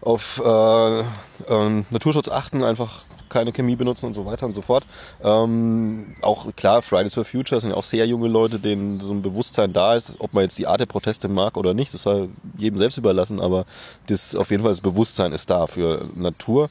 auf 0.00 0.42
äh, 0.44 1.00
ähm, 1.48 1.84
Naturschutz 1.90 2.28
achten, 2.28 2.64
einfach 2.64 3.04
keine 3.30 3.52
Chemie 3.52 3.76
benutzen 3.76 4.06
und 4.06 4.14
so 4.14 4.26
weiter 4.26 4.44
und 4.44 4.54
so 4.54 4.60
fort. 4.60 4.84
Ähm, 5.22 6.16
auch 6.20 6.54
klar, 6.56 6.82
Fridays 6.82 7.14
for 7.14 7.24
Future 7.24 7.60
sind 7.60 7.70
ja 7.70 7.76
auch 7.76 7.84
sehr 7.84 8.06
junge 8.06 8.28
Leute, 8.28 8.58
denen 8.58 9.00
so 9.00 9.12
ein 9.12 9.22
Bewusstsein 9.22 9.72
da 9.72 9.94
ist, 9.94 10.16
ob 10.18 10.34
man 10.34 10.42
jetzt 10.42 10.58
die 10.58 10.66
Art 10.66 10.80
der 10.80 10.86
Proteste 10.86 11.28
mag 11.28 11.56
oder 11.56 11.72
nicht, 11.72 11.94
das 11.94 12.02
sei 12.02 12.28
jedem 12.58 12.78
selbst 12.78 12.98
überlassen, 12.98 13.40
aber 13.40 13.64
das 14.08 14.34
auf 14.34 14.50
jeden 14.50 14.62
Fall 14.62 14.72
das 14.72 14.80
Bewusstsein 14.80 15.32
ist 15.32 15.48
da 15.48 15.66
für 15.66 16.06
Natur. 16.14 16.68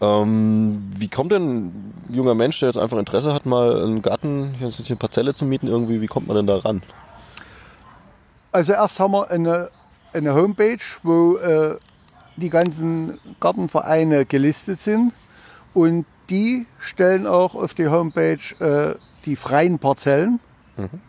Ähm, 0.00 0.90
wie 0.96 1.08
kommt 1.08 1.32
denn 1.32 1.66
ein 1.66 1.94
junger 2.10 2.34
Mensch, 2.34 2.60
der 2.60 2.68
jetzt 2.68 2.76
einfach 2.76 2.98
Interesse 2.98 3.32
hat, 3.32 3.46
mal 3.46 3.82
einen 3.82 4.02
Garten, 4.02 4.54
hier 4.58 4.68
eine 4.68 4.96
Parzelle 4.96 5.34
zu 5.34 5.44
mieten, 5.44 5.68
irgendwie, 5.68 6.00
wie 6.00 6.06
kommt 6.06 6.26
man 6.26 6.36
denn 6.36 6.46
da 6.46 6.58
ran? 6.58 6.82
Also 8.52 8.72
erst 8.72 9.00
haben 9.00 9.12
wir 9.12 9.30
eine, 9.30 9.68
eine 10.12 10.34
Homepage, 10.34 10.78
wo 11.02 11.36
äh, 11.36 11.76
die 12.36 12.50
ganzen 12.50 13.18
Gartenvereine 13.40 14.26
gelistet 14.26 14.80
sind. 14.80 15.12
Und 15.74 16.06
die 16.30 16.66
stellen 16.78 17.26
auch 17.26 17.54
auf 17.54 17.74
die 17.74 17.88
Homepage 17.88 18.38
äh, 18.60 18.94
die 19.24 19.36
freien 19.36 19.78
Parzellen. 19.78 20.40
Mhm. 20.76 21.00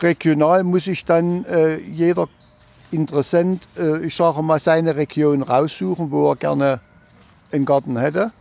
Regional 0.00 0.64
muss 0.64 0.84
sich 0.84 1.04
dann 1.04 1.44
äh, 1.44 1.78
jeder 1.78 2.28
Interessent, 2.90 3.68
äh, 3.78 4.04
ich 4.04 4.14
sage 4.14 4.42
mal, 4.42 4.60
seine 4.60 4.96
Region 4.96 5.42
raussuchen, 5.42 6.10
wo 6.10 6.30
er 6.30 6.36
gerne 6.36 6.80
einen 7.52 7.64
Garten 7.64 7.96
hätte. 7.98 8.32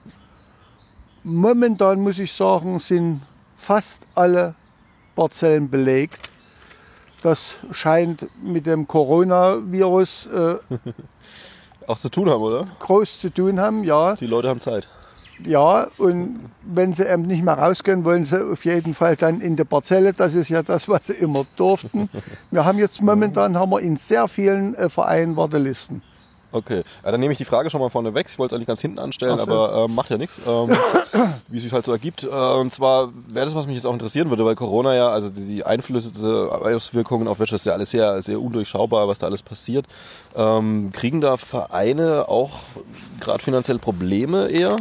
Momentan 1.24 2.02
muss 2.02 2.20
ich 2.20 2.32
sagen, 2.34 2.80
sind 2.80 3.22
fast 3.56 4.08
alle 4.16 4.56
Parzellen 5.16 5.70
belegt. 5.70 6.30
Das 7.22 7.60
scheint 7.72 8.28
mit 8.44 8.66
dem 8.66 8.88
Coronavirus 8.88 10.28
äh, 10.28 10.56
auch 11.88 12.00
zu 12.00 12.10
tun 12.10 12.30
haben, 12.30 12.42
oder? 12.42 12.66
Groß 12.80 13.20
zu 13.20 13.30
tun 13.32 13.60
haben, 13.60 13.84
ja. 13.84 14.16
Die 14.16 14.26
Leute 14.26 14.50
haben 14.50 14.60
Zeit. 14.60 14.88
Ja, 15.46 15.88
und 15.98 16.50
wenn 16.62 16.94
sie 16.94 17.06
eben 17.06 17.24
nicht 17.24 17.44
mehr 17.44 17.56
rausgehen, 17.58 18.06
wollen 18.06 18.26
sie 18.26 18.44
auf 18.52 18.66
jeden 18.66 18.94
Fall 18.94 19.16
dann 19.16 19.42
in 19.42 19.56
der 19.56 19.64
Parzelle. 19.64 20.14
Das 20.14 20.36
ist 20.36 20.50
ja 20.50 20.62
das, 20.62 20.88
was 20.88 21.08
sie 21.08 21.14
immer 21.14 21.46
durften. 21.56 22.10
Wir 22.52 22.66
haben 22.66 22.78
jetzt 22.78 23.02
momentan 23.02 23.58
haben 23.58 23.72
wir 23.72 23.80
in 23.80 23.98
sehr 23.98 24.28
vielen 24.28 24.76
äh, 24.76 24.90
Vereinen 24.90 25.36
Wartelisten. 25.36 26.02
Okay, 26.54 26.84
ja, 27.04 27.12
dann 27.12 27.20
nehme 27.20 27.32
ich 27.32 27.38
die 27.38 27.46
Frage 27.46 27.70
schon 27.70 27.80
mal 27.80 27.90
vorne 27.90 28.14
weg. 28.14 28.28
Ich 28.30 28.38
wollte 28.38 28.54
es 28.54 28.58
eigentlich 28.58 28.68
ganz 28.68 28.82
hinten 28.82 29.00
anstellen, 29.00 29.40
so. 29.40 29.44
aber 29.44 29.86
äh, 29.86 29.88
macht 29.88 30.10
ja 30.10 30.18
nichts, 30.18 30.40
ähm, 30.46 30.70
wie 31.48 31.58
es 31.58 31.64
sich 31.64 31.72
halt 31.72 31.86
so 31.86 31.94
ergibt. 31.94 32.24
Äh, 32.24 32.28
und 32.28 32.72
zwar 32.72 33.10
wäre 33.28 33.46
das, 33.46 33.56
was 33.56 33.68
mich 33.68 33.76
jetzt 33.76 33.86
auch 33.86 33.94
interessieren 33.94 34.30
würde, 34.30 34.46
weil 34.46 34.56
Corona 34.56 34.94
ja, 34.94 35.10
also 35.10 35.30
die 35.30 35.64
Einflüsse, 35.64 36.12
Auswirkungen 36.52 37.28
auf 37.28 37.40
Wirtschaft 37.40 37.62
ist 37.62 37.66
ja 37.66 37.74
alles 37.74 37.92
sehr, 37.92 38.22
sehr 38.22 38.42
undurchschaubar, 38.42 39.08
was 39.08 39.20
da 39.20 39.28
alles 39.28 39.44
passiert. 39.44 39.86
Ähm, 40.36 40.92
kriegen 40.92 41.22
da 41.22 41.38
Vereine 41.38 42.28
auch 42.28 42.60
gerade 43.20 43.44
finanzielle 43.44 43.80
Probleme 43.80 44.48
eher? 44.48 44.78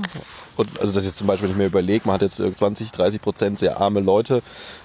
Und, 0.56 0.80
also 0.80 0.92
das 0.92 1.04
jetzt 1.04 1.16
zum 1.16 1.26
Beispiel, 1.26 1.48
wenn 1.48 1.54
ich 1.54 1.58
mir 1.58 1.66
überlege, 1.66 2.02
man 2.06 2.14
hat 2.14 2.22
jetzt 2.22 2.36
20, 2.36 2.90
30 2.90 3.22
Prozent 3.22 3.58
sehr 3.58 3.80
arme 3.80 4.00
Leute, 4.00 4.42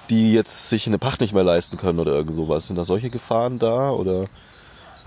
die 0.10 0.34
jetzt 0.34 0.70
sich 0.70 0.88
eine 0.88 1.00
Pacht 1.00 1.20
nicht 1.20 1.34
mehr 1.34 1.44
leisten 1.44 1.78
können 1.78 2.00
oder 2.00 2.14
irgend 2.14 2.36
sowas. 2.36 2.68
Sind 2.68 2.78
da 2.78 2.86
solche 2.86 3.10
Gefahren 3.10 3.60
da 3.60 3.90
oder? 3.90 4.26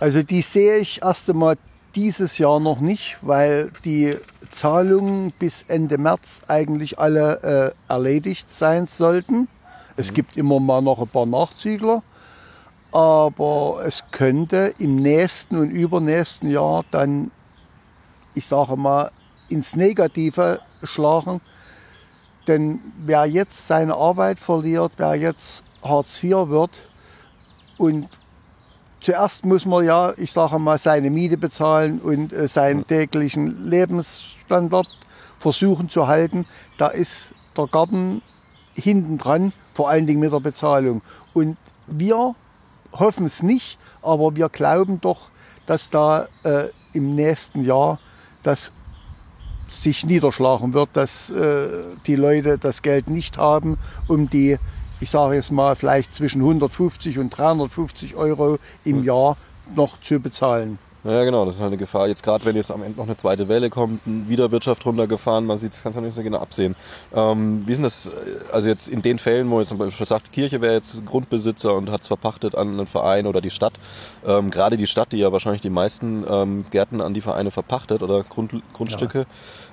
Also 0.00 0.22
die 0.22 0.42
sehe 0.42 0.78
ich 0.78 1.02
erst 1.02 1.28
einmal 1.28 1.56
dieses 1.94 2.38
Jahr 2.38 2.60
noch 2.60 2.78
nicht, 2.78 3.16
weil 3.22 3.72
die 3.84 4.16
Zahlungen 4.50 5.32
bis 5.32 5.64
Ende 5.66 5.98
März 5.98 6.42
eigentlich 6.46 6.98
alle 6.98 7.74
äh, 7.88 7.92
erledigt 7.92 8.50
sein 8.50 8.86
sollten. 8.86 9.48
Es 9.96 10.10
mhm. 10.10 10.14
gibt 10.14 10.36
immer 10.36 10.60
mal 10.60 10.80
noch 10.80 11.00
ein 11.00 11.08
paar 11.08 11.26
Nachzügler, 11.26 12.04
aber 12.92 13.80
es 13.84 14.04
könnte 14.12 14.72
im 14.78 14.96
nächsten 14.96 15.56
und 15.56 15.70
übernächsten 15.70 16.48
Jahr 16.50 16.84
dann, 16.92 17.32
ich 18.34 18.46
sage 18.46 18.76
mal, 18.76 19.10
ins 19.48 19.74
Negative 19.74 20.60
schlagen. 20.84 21.40
Denn 22.46 22.80
wer 22.98 23.26
jetzt 23.26 23.66
seine 23.66 23.96
Arbeit 23.96 24.38
verliert, 24.38 24.92
wer 24.96 25.16
jetzt 25.16 25.64
Hartz 25.82 26.22
IV 26.22 26.48
wird 26.48 26.82
und 27.76 28.08
zuerst 29.00 29.44
muss 29.44 29.64
man 29.64 29.84
ja, 29.84 30.12
ich 30.16 30.32
sage 30.32 30.58
mal, 30.58 30.78
seine 30.78 31.10
Miete 31.10 31.36
bezahlen 31.36 32.00
und 32.00 32.32
äh, 32.32 32.48
seinen 32.48 32.86
täglichen 32.86 33.68
Lebensstandard 33.68 34.88
versuchen 35.38 35.88
zu 35.88 36.06
halten. 36.06 36.46
Da 36.76 36.88
ist 36.88 37.32
der 37.56 37.66
Garten 37.66 38.22
hinten 38.74 39.18
dran, 39.18 39.52
vor 39.72 39.90
allen 39.90 40.06
Dingen 40.06 40.20
mit 40.20 40.32
der 40.32 40.40
Bezahlung. 40.40 41.02
Und 41.34 41.56
wir 41.86 42.34
hoffen 42.92 43.26
es 43.26 43.42
nicht, 43.42 43.78
aber 44.02 44.36
wir 44.36 44.48
glauben 44.48 45.00
doch, 45.00 45.30
dass 45.66 45.90
da 45.90 46.28
äh, 46.44 46.68
im 46.92 47.14
nächsten 47.14 47.62
Jahr 47.62 47.98
das 48.42 48.72
sich 49.68 50.06
niederschlagen 50.06 50.72
wird, 50.72 50.90
dass 50.94 51.30
äh, 51.30 51.68
die 52.06 52.16
Leute 52.16 52.58
das 52.58 52.80
Geld 52.82 53.10
nicht 53.10 53.36
haben, 53.36 53.78
um 54.08 54.30
die 54.30 54.58
ich 55.00 55.10
sage 55.10 55.36
jetzt 55.36 55.52
mal, 55.52 55.76
vielleicht 55.76 56.14
zwischen 56.14 56.40
150 56.40 57.18
und 57.18 57.30
350 57.30 58.16
Euro 58.16 58.58
im 58.84 59.04
Jahr 59.04 59.36
noch 59.74 60.00
zu 60.00 60.18
bezahlen. 60.20 60.78
Ja, 61.04 61.22
genau, 61.24 61.44
das 61.44 61.56
ist 61.56 61.60
halt 61.60 61.68
eine 61.68 61.76
Gefahr. 61.76 62.08
Jetzt 62.08 62.24
gerade, 62.24 62.44
wenn 62.44 62.56
jetzt 62.56 62.72
am 62.72 62.82
Ende 62.82 62.98
noch 62.98 63.06
eine 63.06 63.16
zweite 63.16 63.48
Welle 63.48 63.70
kommt, 63.70 64.00
wieder 64.04 64.50
Wirtschaft 64.50 64.84
runtergefahren, 64.84 65.46
man 65.46 65.56
sieht, 65.56 65.72
das 65.72 65.82
kann 65.82 65.94
man 65.94 66.04
nicht 66.04 66.14
so 66.14 66.22
genau 66.22 66.38
absehen. 66.38 66.74
Ähm, 67.14 67.62
wie 67.66 67.72
ist 67.72 67.78
denn 67.78 67.84
das, 67.84 68.10
also 68.52 68.68
jetzt 68.68 68.88
in 68.88 69.00
den 69.02 69.18
Fällen, 69.18 69.48
wo 69.50 69.60
jetzt 69.60 69.68
zum 69.68 69.78
Beispiel 69.78 70.06
sagt, 70.06 70.32
Kirche 70.32 70.60
wäre 70.60 70.74
jetzt 70.74 71.06
Grundbesitzer 71.06 71.74
und 71.74 71.90
hat 71.90 72.00
es 72.00 72.08
verpachtet 72.08 72.56
an 72.56 72.68
einen 72.68 72.86
Verein 72.86 73.26
oder 73.26 73.40
die 73.40 73.50
Stadt, 73.50 73.74
ähm, 74.26 74.50
gerade 74.50 74.76
die 74.76 74.88
Stadt, 74.88 75.12
die 75.12 75.18
ja 75.18 75.30
wahrscheinlich 75.30 75.62
die 75.62 75.70
meisten 75.70 76.24
ähm, 76.28 76.64
Gärten 76.70 77.00
an 77.00 77.14
die 77.14 77.20
Vereine 77.20 77.52
verpachtet 77.52 78.02
oder 78.02 78.24
Grund, 78.24 78.52
Grundstücke, 78.72 79.20
ja. 79.20 79.26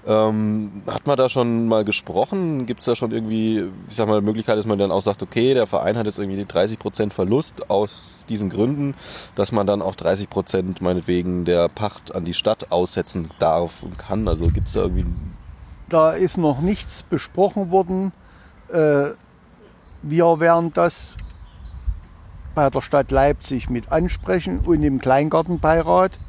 Ähm, 0.08 0.84
hat 0.86 1.08
man 1.08 1.17
da 1.17 1.29
schon 1.29 1.67
mal 1.67 1.84
gesprochen? 1.84 2.67
Gibt 2.67 2.82
es 2.82 2.86
da 2.86 2.96
schon 2.96 3.12
irgendwie, 3.12 3.63
ich 3.89 3.96
sag 3.96 4.08
mal, 4.08 4.22
Möglichkeit, 4.22 4.55
dass 4.55 4.67
man 4.67 4.77
dann 4.77 4.91
auch 4.91 5.01
sagt, 5.01 5.24
okay, 5.24 5.55
der 5.55 5.65
Verein 5.65 5.98
hat 5.98 6.05
jetzt 6.05 6.20
irgendwie 6.20 6.46
30 6.46 6.77
Prozent 6.77 7.13
Verlust 7.13 7.72
aus 7.72 8.24
diesen 8.29 8.50
Gründen, 8.50 8.94
dass 9.34 9.51
man 9.51 9.65
dann 9.65 9.82
auch 9.82 9.96
30 9.96 10.29
Prozent 10.29 10.82
meinetwegen 10.82 11.14
wegen 11.15 11.45
der 11.45 11.69
Pacht 11.69 12.13
an 12.13 12.25
die 12.25 12.34
Stadt 12.34 12.74
aussetzen 12.74 13.29
darf 13.39 13.84
und 13.84 13.98
kann? 13.98 14.27
Also 14.27 14.48
gibt 14.48 14.67
es 14.67 14.74
da 14.74 14.81
irgendwie. 14.81 15.05
Da 15.88 16.12
ist 16.12 16.38
noch 16.38 16.60
nichts 16.60 17.03
besprochen 17.03 17.72
worden. 17.72 18.12
Äh, 18.67 19.12
wir 20.01 20.39
werden 20.41 20.74
das 20.74 21.15
bei 22.53 22.69
der 22.69 22.81
Stadt 22.81 23.12
Leipzig 23.12 23.69
mit 23.69 23.93
ansprechen 23.93 24.60
und 24.60 24.84
im 24.84 25.00
Kleingartenbeirat, 25.00 26.19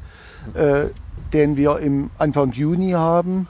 äh, 0.53 0.85
den 1.33 1.57
wir 1.57 1.79
im 1.79 2.09
Anfang 2.17 2.53
Juni 2.53 2.91
haben. 2.91 3.47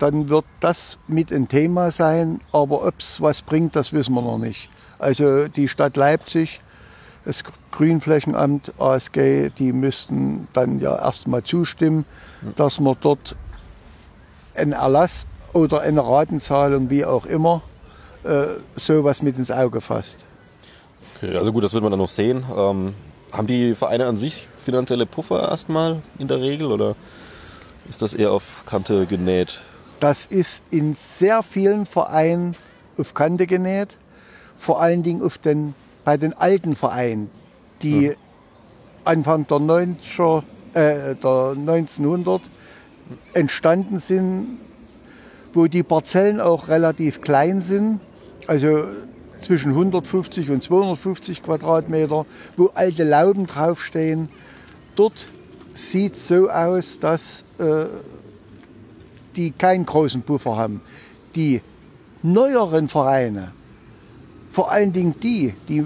Dann 0.00 0.28
wird 0.28 0.44
das 0.58 0.98
mit 1.06 1.32
ein 1.32 1.46
Thema 1.46 1.92
sein, 1.92 2.40
aber 2.50 2.84
ob 2.84 2.94
es 2.98 3.20
was 3.20 3.42
bringt, 3.42 3.76
das 3.76 3.92
wissen 3.92 4.14
wir 4.14 4.22
noch 4.22 4.38
nicht. 4.38 4.70
Also 4.98 5.46
die 5.46 5.68
Stadt 5.68 5.96
Leipzig 5.96 6.60
das 7.24 7.42
Grünflächenamt, 7.70 8.72
ASG, 8.78 9.50
die 9.50 9.72
müssten 9.72 10.48
dann 10.52 10.78
ja 10.78 10.96
erstmal 10.96 11.42
zustimmen, 11.42 12.04
dass 12.56 12.80
man 12.80 12.96
dort 13.00 13.34
einen 14.54 14.72
Erlass 14.72 15.26
oder 15.52 15.80
eine 15.80 16.04
Ratenzahlung, 16.04 16.90
wie 16.90 17.04
auch 17.04 17.26
immer, 17.26 17.62
äh, 18.24 18.46
sowas 18.76 19.22
mit 19.22 19.38
ins 19.38 19.50
Auge 19.50 19.80
fasst. 19.80 20.26
Okay, 21.16 21.36
also 21.36 21.52
gut, 21.52 21.64
das 21.64 21.72
wird 21.72 21.82
man 21.82 21.92
dann 21.92 22.00
noch 22.00 22.08
sehen. 22.08 22.44
Ähm, 22.54 22.94
haben 23.32 23.46
die 23.46 23.74
Vereine 23.74 24.06
an 24.06 24.16
sich 24.16 24.48
finanzielle 24.62 25.06
Puffer 25.06 25.48
erstmal 25.48 26.02
in 26.18 26.28
der 26.28 26.40
Regel 26.40 26.70
oder 26.70 26.94
ist 27.88 28.02
das 28.02 28.14
eher 28.14 28.32
auf 28.32 28.64
Kante 28.66 29.06
genäht? 29.06 29.62
Das 30.00 30.26
ist 30.26 30.62
in 30.70 30.94
sehr 30.94 31.42
vielen 31.42 31.86
Vereinen 31.86 32.56
auf 32.98 33.14
Kante 33.14 33.46
genäht, 33.46 33.96
vor 34.56 34.80
allen 34.80 35.02
Dingen 35.02 35.22
auf 35.22 35.38
den 35.38 35.74
bei 36.04 36.16
den 36.16 36.32
alten 36.34 36.76
Vereinen, 36.76 37.30
die 37.82 38.08
hm. 38.08 38.16
Anfang 39.04 39.46
der, 39.46 39.58
90er, 39.58 40.42
äh, 40.74 41.14
der 41.14 41.54
1900 41.56 42.42
entstanden 43.32 43.98
sind, 43.98 44.58
wo 45.52 45.66
die 45.66 45.82
Parzellen 45.82 46.40
auch 46.40 46.68
relativ 46.68 47.20
klein 47.20 47.60
sind, 47.60 48.00
also 48.46 48.84
zwischen 49.40 49.72
150 49.72 50.50
und 50.50 50.62
250 50.62 51.42
Quadratmeter, 51.42 52.26
wo 52.56 52.70
alte 52.74 53.04
Lauben 53.04 53.46
draufstehen. 53.46 54.28
Dort 54.96 55.28
sieht 55.74 56.14
es 56.14 56.28
so 56.28 56.48
aus, 56.50 56.98
dass 56.98 57.44
äh, 57.58 57.86
die 59.36 59.50
keinen 59.50 59.84
großen 59.84 60.22
Puffer 60.22 60.56
haben. 60.56 60.80
Die 61.34 61.60
neueren 62.22 62.88
Vereine, 62.88 63.52
vor 64.54 64.70
allen 64.70 64.92
Dingen 64.92 65.16
die, 65.20 65.52
die 65.68 65.84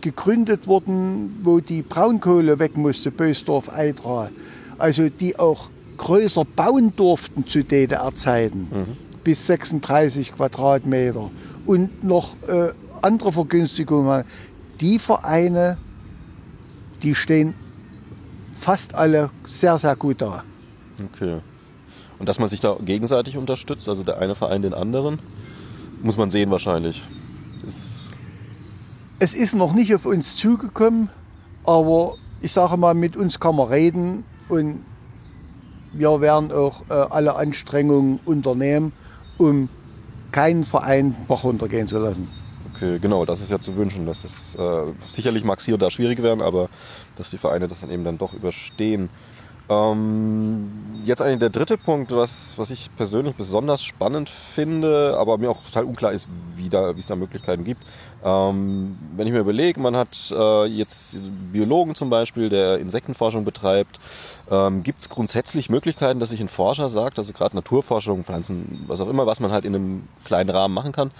gegründet 0.00 0.66
wurden, 0.66 1.38
wo 1.44 1.60
die 1.60 1.82
Braunkohle 1.82 2.58
weg 2.58 2.76
musste, 2.76 3.12
Bösdorf, 3.12 3.72
Eidra. 3.72 4.30
Also 4.78 5.08
die 5.08 5.38
auch 5.38 5.70
größer 5.96 6.44
bauen 6.44 6.92
durften 6.96 7.46
zu 7.46 7.62
DDR-Zeiten, 7.62 8.62
mhm. 8.62 8.96
bis 9.22 9.46
36 9.46 10.34
Quadratmeter. 10.34 11.30
Und 11.66 12.02
noch 12.02 12.34
äh, 12.48 12.72
andere 13.00 13.32
Vergünstigungen. 13.32 14.24
Die 14.80 14.98
Vereine, 14.98 15.78
die 17.04 17.14
stehen 17.14 17.54
fast 18.54 18.96
alle 18.96 19.30
sehr, 19.46 19.78
sehr 19.78 19.94
gut 19.94 20.20
da. 20.20 20.42
Okay. 21.14 21.38
Und 22.18 22.28
dass 22.28 22.40
man 22.40 22.48
sich 22.48 22.58
da 22.58 22.76
gegenseitig 22.84 23.36
unterstützt, 23.36 23.88
also 23.88 24.02
der 24.02 24.18
eine 24.18 24.34
Verein 24.34 24.62
den 24.62 24.74
anderen, 24.74 25.20
muss 26.02 26.16
man 26.16 26.30
sehen 26.30 26.50
wahrscheinlich. 26.50 27.04
Ist 27.66 28.10
Es 29.18 29.34
ist 29.34 29.54
noch 29.54 29.72
nicht 29.72 29.94
auf 29.94 30.06
uns 30.06 30.36
zugekommen, 30.36 31.08
aber 31.64 32.14
ich 32.40 32.52
sage 32.52 32.76
mal, 32.76 32.94
mit 32.94 33.16
uns 33.16 33.40
kann 33.40 33.56
man 33.56 33.68
reden 33.68 34.24
und 34.48 34.84
wir 35.92 36.20
werden 36.20 36.52
auch 36.52 36.82
äh, 36.90 36.92
alle 36.92 37.36
Anstrengungen 37.36 38.18
unternehmen, 38.24 38.92
um 39.38 39.68
keinen 40.32 40.64
Verein 40.64 41.14
Bach 41.28 41.44
runtergehen 41.44 41.86
zu 41.86 41.98
lassen. 41.98 42.28
okay, 42.74 42.98
genau, 42.98 43.24
das 43.24 43.40
ist 43.40 43.50
ja 43.50 43.60
zu 43.60 43.76
wünschen. 43.76 44.06
Das 44.06 44.24
ist 44.24 44.56
äh, 44.56 44.92
sicherlich 45.08 45.44
mag 45.44 45.58
es 45.58 45.64
hier 45.64 45.74
und 45.74 45.82
da 45.82 45.90
schwierig 45.90 46.22
werden, 46.22 46.42
aber 46.42 46.68
dass 47.16 47.30
die 47.30 47.38
Vereine 47.38 47.68
das 47.68 47.80
dann 47.80 47.90
eben 47.90 48.04
dann 48.04 48.18
doch 48.18 48.32
überstehen. 48.34 49.08
Ähm, 49.68 51.00
jetzt 51.04 51.22
eigentlich 51.22 51.38
der 51.38 51.50
dritte 51.50 51.78
Punkt, 51.78 52.12
was, 52.12 52.58
was 52.58 52.70
ich 52.70 52.94
persönlich 52.96 53.34
besonders 53.34 53.82
spannend 53.82 54.28
finde, 54.28 55.16
aber 55.18 55.38
mir 55.38 55.50
auch 55.50 55.62
total 55.62 55.84
unklar 55.84 56.12
ist, 56.12 56.26
wie 56.56 56.68
da, 56.68 56.94
wie 56.94 57.00
es 57.00 57.06
da 57.06 57.16
Möglichkeiten 57.16 57.64
gibt. 57.64 57.82
Ähm, 58.22 58.98
wenn 59.16 59.26
ich 59.26 59.32
mir 59.32 59.40
überlege, 59.40 59.80
man 59.80 59.96
hat 59.96 60.32
äh, 60.36 60.66
jetzt 60.66 61.18
Biologen 61.52 61.94
zum 61.94 62.10
Beispiel, 62.10 62.50
der 62.50 62.78
Insektenforschung 62.78 63.44
betreibt, 63.44 64.00
ähm, 64.50 64.82
gibt 64.82 65.00
es 65.00 65.08
grundsätzlich 65.08 65.70
Möglichkeiten, 65.70 66.20
dass 66.20 66.30
sich 66.30 66.40
ein 66.40 66.48
Forscher 66.48 66.90
sagt, 66.90 67.18
also 67.18 67.32
gerade 67.32 67.56
Naturforschung, 67.56 68.24
Pflanzen, 68.24 68.84
was 68.86 69.00
auch 69.00 69.08
immer, 69.08 69.26
was 69.26 69.40
man 69.40 69.50
halt 69.50 69.64
in 69.64 69.74
einem 69.74 70.08
kleinen 70.24 70.50
Rahmen 70.50 70.74
machen 70.74 70.92
kann, 70.92 71.10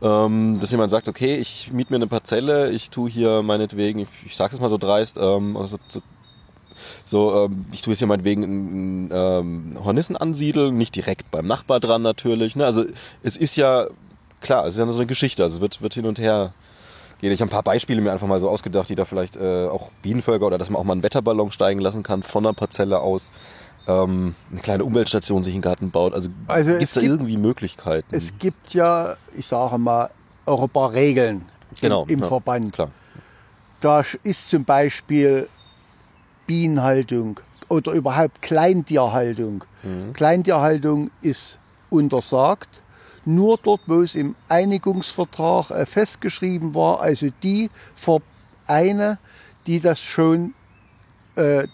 ähm, 0.00 0.58
dass 0.60 0.70
jemand 0.70 0.90
sagt, 0.92 1.08
okay, 1.08 1.36
ich 1.36 1.72
miete 1.72 1.92
mir 1.92 1.96
eine 1.96 2.06
Parzelle, 2.06 2.70
ich 2.70 2.90
tue 2.90 3.10
hier 3.10 3.42
meinetwegen, 3.42 4.00
ich, 4.00 4.08
ich 4.26 4.36
sage 4.36 4.54
es 4.54 4.60
mal 4.60 4.70
so 4.70 4.78
dreist, 4.78 5.18
ähm, 5.20 5.56
also 5.56 5.78
so, 5.88 6.00
so, 7.10 7.44
ähm, 7.46 7.66
ich 7.72 7.82
tue 7.82 7.92
jetzt 7.92 7.98
hier 7.98 8.06
meinetwegen 8.06 8.44
einen 8.44 9.10
ähm, 9.12 9.84
Hornissen 9.84 10.16
ansiedeln, 10.16 10.76
nicht 10.76 10.94
direkt 10.94 11.30
beim 11.32 11.44
Nachbar 11.46 11.80
dran 11.80 12.02
natürlich. 12.02 12.54
Ne? 12.54 12.64
Also 12.64 12.84
es 13.24 13.36
ist 13.36 13.56
ja, 13.56 13.86
klar, 14.40 14.64
es 14.66 14.74
ist 14.74 14.78
ja 14.78 14.86
so 14.88 14.98
eine 15.00 15.06
Geschichte, 15.06 15.42
also 15.42 15.56
es 15.56 15.60
wird, 15.60 15.82
wird 15.82 15.94
hin 15.94 16.06
und 16.06 16.20
her 16.20 16.54
gehen. 17.20 17.32
Ich 17.32 17.40
habe 17.40 17.50
ein 17.50 17.52
paar 17.52 17.64
Beispiele 17.64 18.00
mir 18.00 18.12
einfach 18.12 18.28
mal 18.28 18.40
so 18.40 18.48
ausgedacht, 18.48 18.88
die 18.88 18.94
da 18.94 19.04
vielleicht 19.04 19.34
äh, 19.36 19.66
auch 19.66 19.90
Bienenvölker 20.02 20.46
oder 20.46 20.56
dass 20.56 20.70
man 20.70 20.80
auch 20.80 20.84
mal 20.84 20.92
einen 20.92 21.02
Wetterballon 21.02 21.50
steigen 21.50 21.80
lassen 21.80 22.02
kann 22.04 22.22
von 22.22 22.44
der 22.44 22.52
Parzelle 22.52 23.00
aus. 23.00 23.32
Ähm, 23.88 24.36
eine 24.52 24.60
kleine 24.60 24.84
Umweltstation 24.84 25.42
sich 25.42 25.54
in 25.54 25.60
den 25.60 25.64
Garten 25.64 25.90
baut. 25.90 26.14
Also, 26.14 26.28
Also 26.46 26.70
gibt's 26.70 26.84
es 26.84 26.94
da 26.94 27.00
gibt- 27.00 27.12
irgendwie 27.12 27.36
Möglichkeiten? 27.38 28.06
Es 28.14 28.38
gibt 28.38 28.72
ja, 28.72 29.14
ich 29.36 29.46
sage 29.46 29.78
mal, 29.78 30.10
auch 30.46 30.62
ein 30.62 30.68
paar 30.68 30.92
Regeln 30.92 31.44
genau, 31.80 32.04
im, 32.04 32.10
im 32.10 32.20
ja, 32.20 32.26
Verband. 32.28 32.72
Klar. 32.72 32.90
Da 33.80 34.02
ist 34.22 34.48
zum 34.48 34.64
Beispiel 34.64 35.48
Bienenhaltung 36.50 37.38
oder 37.68 37.92
überhaupt 37.92 38.42
Kleintierhaltung. 38.42 39.62
Kleintierhaltung 40.14 41.12
ist 41.22 41.60
untersagt. 41.90 42.82
Nur 43.24 43.56
dort, 43.62 43.82
wo 43.86 44.00
es 44.02 44.16
im 44.16 44.34
Einigungsvertrag 44.48 45.70
äh, 45.70 45.86
festgeschrieben 45.86 46.74
war, 46.74 47.00
also 47.00 47.28
die 47.44 47.70
Vereine, 47.94 49.18
die 49.68 49.78
das 49.78 50.00
schon 50.00 50.54
äh, 51.36 51.68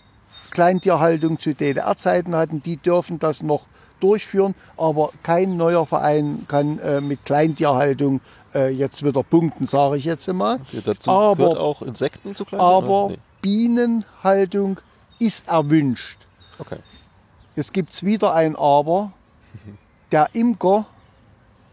Kleintierhaltung 0.51 1.39
zu 1.39 1.55
DDR-Zeiten 1.55 2.35
hatten, 2.37 2.63
die 2.63 2.77
dürfen 2.77 3.19
das 3.19 3.43
noch 3.43 3.63
durchführen, 4.01 4.55
aber 4.77 5.11
kein 5.23 5.57
neuer 5.57 5.87
Verein 5.87 6.45
kann 6.49 6.79
äh, 6.81 7.01
mit 7.01 7.25
Kleintierhaltung 7.25 8.21
äh, 8.55 8.69
jetzt 8.69 9.03
wieder 9.03 9.23
punkten, 9.23 9.67
sage 9.67 9.97
ich 9.97 10.05
jetzt 10.05 10.29
mal. 10.35 10.57
Okay, 10.69 10.83
dazu 10.85 11.11
Aber- 11.11 11.37
gehört 11.37 11.59
auch 11.59 11.81
Insekten 11.81 12.35
zu 12.37 12.45
klein? 12.45 12.61
Aber 12.61 13.09
Nee. 13.11 13.19
Bienenhaltung 13.47 14.81
ist 15.21 15.47
erwünscht. 15.47 16.19
Okay. 16.59 16.79
Jetzt 17.55 17.73
gibt 17.73 17.93
es 17.93 18.03
wieder 18.03 18.35
ein 18.35 18.57
Aber. 18.57 19.13
Der 20.11 20.35
Imker, 20.35 20.87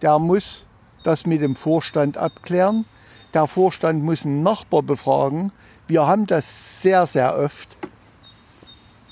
der 0.03 0.19
muss 0.19 0.67
das 1.01 1.25
mit 1.25 1.41
dem 1.41 1.55
Vorstand 1.55 2.15
abklären. 2.15 2.85
Der 3.33 3.47
Vorstand 3.47 4.03
muss 4.03 4.23
einen 4.23 4.43
Nachbar 4.43 4.83
befragen. 4.83 5.51
Wir 5.87 6.05
haben 6.05 6.27
das 6.27 6.83
sehr, 6.83 7.07
sehr 7.07 7.39
oft. 7.39 7.75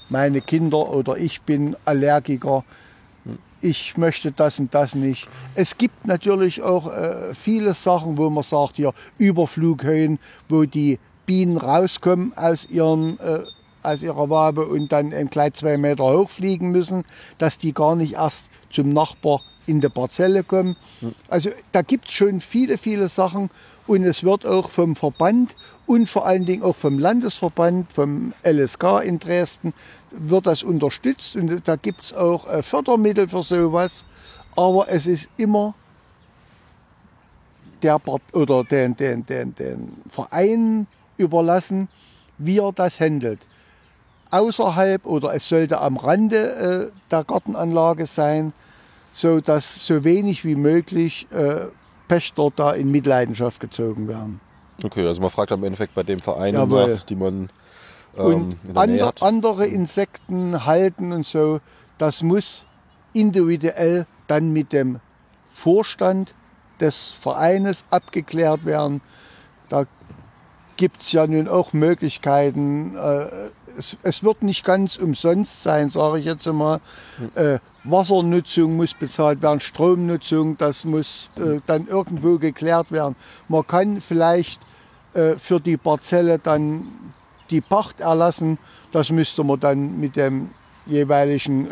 Meine 0.10 0.40
Kinder 0.42 0.88
oder 0.88 1.18
ich 1.18 1.42
bin 1.42 1.76
Allergiker. 1.84 2.64
Ich 3.60 3.98
möchte 3.98 4.32
das 4.32 4.60
und 4.60 4.72
das 4.76 4.94
nicht. 4.94 5.28
Es 5.56 5.80
gibt 5.80 6.06
natürlich 6.06 6.62
auch 6.62 6.94
äh, 6.94 7.34
viele 7.34 7.74
Sachen, 7.74 8.20
wo 8.20 8.30
man 8.30 8.44
sagt, 8.44 8.76
hier 8.76 8.94
Überflughöhen, 9.18 10.20
wo 10.48 10.66
die 10.66 11.00
Bienen 11.26 11.58
rauskommen 11.58 12.34
aus, 12.36 12.66
ihren, 12.70 13.20
äh, 13.20 13.44
aus 13.84 14.02
ihrer 14.02 14.30
Wabe 14.30 14.66
und 14.66 14.92
dann 14.92 15.14
ein 15.14 15.30
gleich 15.30 15.54
zwei 15.54 15.78
Meter 15.78 16.04
hochfliegen 16.04 16.72
müssen, 16.72 17.04
dass 17.38 17.58
die 17.58 17.74
gar 17.74 17.96
nicht 17.96 18.14
erst 18.14 18.48
zum 18.72 18.94
Nachbar 18.94 19.42
in 19.66 19.82
die 19.82 19.90
Parzelle 19.90 20.44
kommen. 20.44 20.76
Also 21.30 21.50
da 21.72 21.82
gibt 21.82 22.08
es 22.08 22.14
schon 22.14 22.40
viele, 22.40 22.78
viele 22.78 23.08
Sachen 23.10 23.50
und 23.88 24.04
es 24.04 24.24
wird 24.24 24.46
auch 24.46 24.70
vom 24.70 24.96
Verband 24.96 25.56
und 25.86 26.10
vor 26.10 26.26
allen 26.26 26.46
Dingen 26.46 26.64
auch 26.64 26.76
vom 26.76 27.00
Landesverband, 27.00 27.92
vom 27.92 28.34
LSK 28.44 29.02
in 29.04 29.20
Dresden, 29.20 29.74
wird 30.12 30.48
das 30.48 30.64
unterstützt 30.64 31.36
und 31.36 31.68
da 31.68 31.76
gibt 31.76 32.06
es 32.06 32.14
auch 32.14 32.48
äh, 32.48 32.64
Fördermittel 32.64 33.28
für 33.28 33.44
sowas. 33.44 34.06
Aber 34.56 34.88
es 34.90 35.08
ist 35.08 35.30
immer 35.38 35.74
der 37.82 38.00
Part 38.00 38.22
oder 38.34 38.64
den, 38.64 38.96
den, 38.96 39.26
den, 39.26 39.56
den 39.56 39.94
Verein 40.10 40.88
überlassen, 41.22 41.88
wie 42.38 42.60
er 42.60 42.72
das 42.72 43.00
handelt. 43.00 43.40
Außerhalb 44.32 45.06
oder 45.06 45.34
es 45.34 45.48
sollte 45.48 45.80
am 45.82 45.98
Rande 45.98 46.92
äh, 46.92 47.10
der 47.10 47.24
Gartenanlage 47.24 48.06
sein, 48.06 48.54
so 49.14 49.42
dass 49.42 49.86
so 49.86 50.04
wenig 50.04 50.46
wie 50.46 50.56
möglich 50.56 51.28
äh, 51.32 51.68
Pächter 52.08 52.50
da 52.56 52.72
in 52.72 52.92
Mitleidenschaft 52.92 53.60
gezogen 53.60 54.08
werden. 54.08 54.40
Okay, 54.84 55.06
also 55.06 55.22
man 55.22 55.30
fragt 55.30 55.52
am 55.52 55.64
Endeffekt 55.64 55.94
bei 55.94 56.04
dem 56.04 56.20
Verein 56.20 56.54
nach, 56.54 57.04
die 57.04 57.16
man 57.16 57.50
ähm, 58.18 58.26
und 58.26 58.58
in 58.66 58.74
der 58.74 58.88
Nähe 58.88 58.94
ander, 58.94 59.06
hat. 59.08 59.24
andere 59.24 59.66
Insekten 59.68 60.66
halten 60.66 61.12
und 61.12 61.26
so, 61.26 61.60
das 61.98 62.24
muss 62.24 62.66
individuell 63.14 64.06
dann 64.28 64.52
mit 64.54 64.74
dem 64.74 65.00
Vorstand 65.48 66.34
des 66.80 67.12
Vereines 67.12 67.86
abgeklärt 67.92 68.66
werden. 68.66 69.02
Da 69.70 69.86
gibt 70.82 71.04
es 71.04 71.12
ja 71.12 71.28
nun 71.28 71.48
auch 71.48 71.74
Möglichkeiten. 71.74 72.96
Äh, 72.98 73.26
es, 73.78 73.98
es 74.02 74.24
wird 74.24 74.42
nicht 74.42 74.66
ganz 74.66 74.98
umsonst 74.98 75.62
sein, 75.62 75.92
sage 75.92 76.18
ich 76.18 76.26
jetzt 76.26 76.48
einmal. 76.48 76.82
Äh, 77.36 77.60
Wassernutzung 77.84 78.78
muss 78.78 78.96
bezahlt 78.96 79.44
werden, 79.44 79.60
Stromnutzung, 79.60 80.58
das 80.58 80.84
muss 80.84 81.30
äh, 81.36 81.60
dann 81.68 81.86
irgendwo 81.86 82.40
geklärt 82.40 82.92
werden. 82.92 83.16
Man 83.48 83.66
kann 83.66 84.02
vielleicht 84.02 84.62
für 85.14 85.60
die 85.60 85.76
Parzelle 85.76 86.40
dann 86.40 86.88
die 87.50 87.60
Pacht 87.60 88.00
erlassen. 88.00 88.58
Das 88.94 89.10
müsste 89.10 89.44
man 89.44 89.60
dann 89.60 90.00
mit 90.00 90.16
dem 90.16 90.52
jeweiligen 90.86 91.68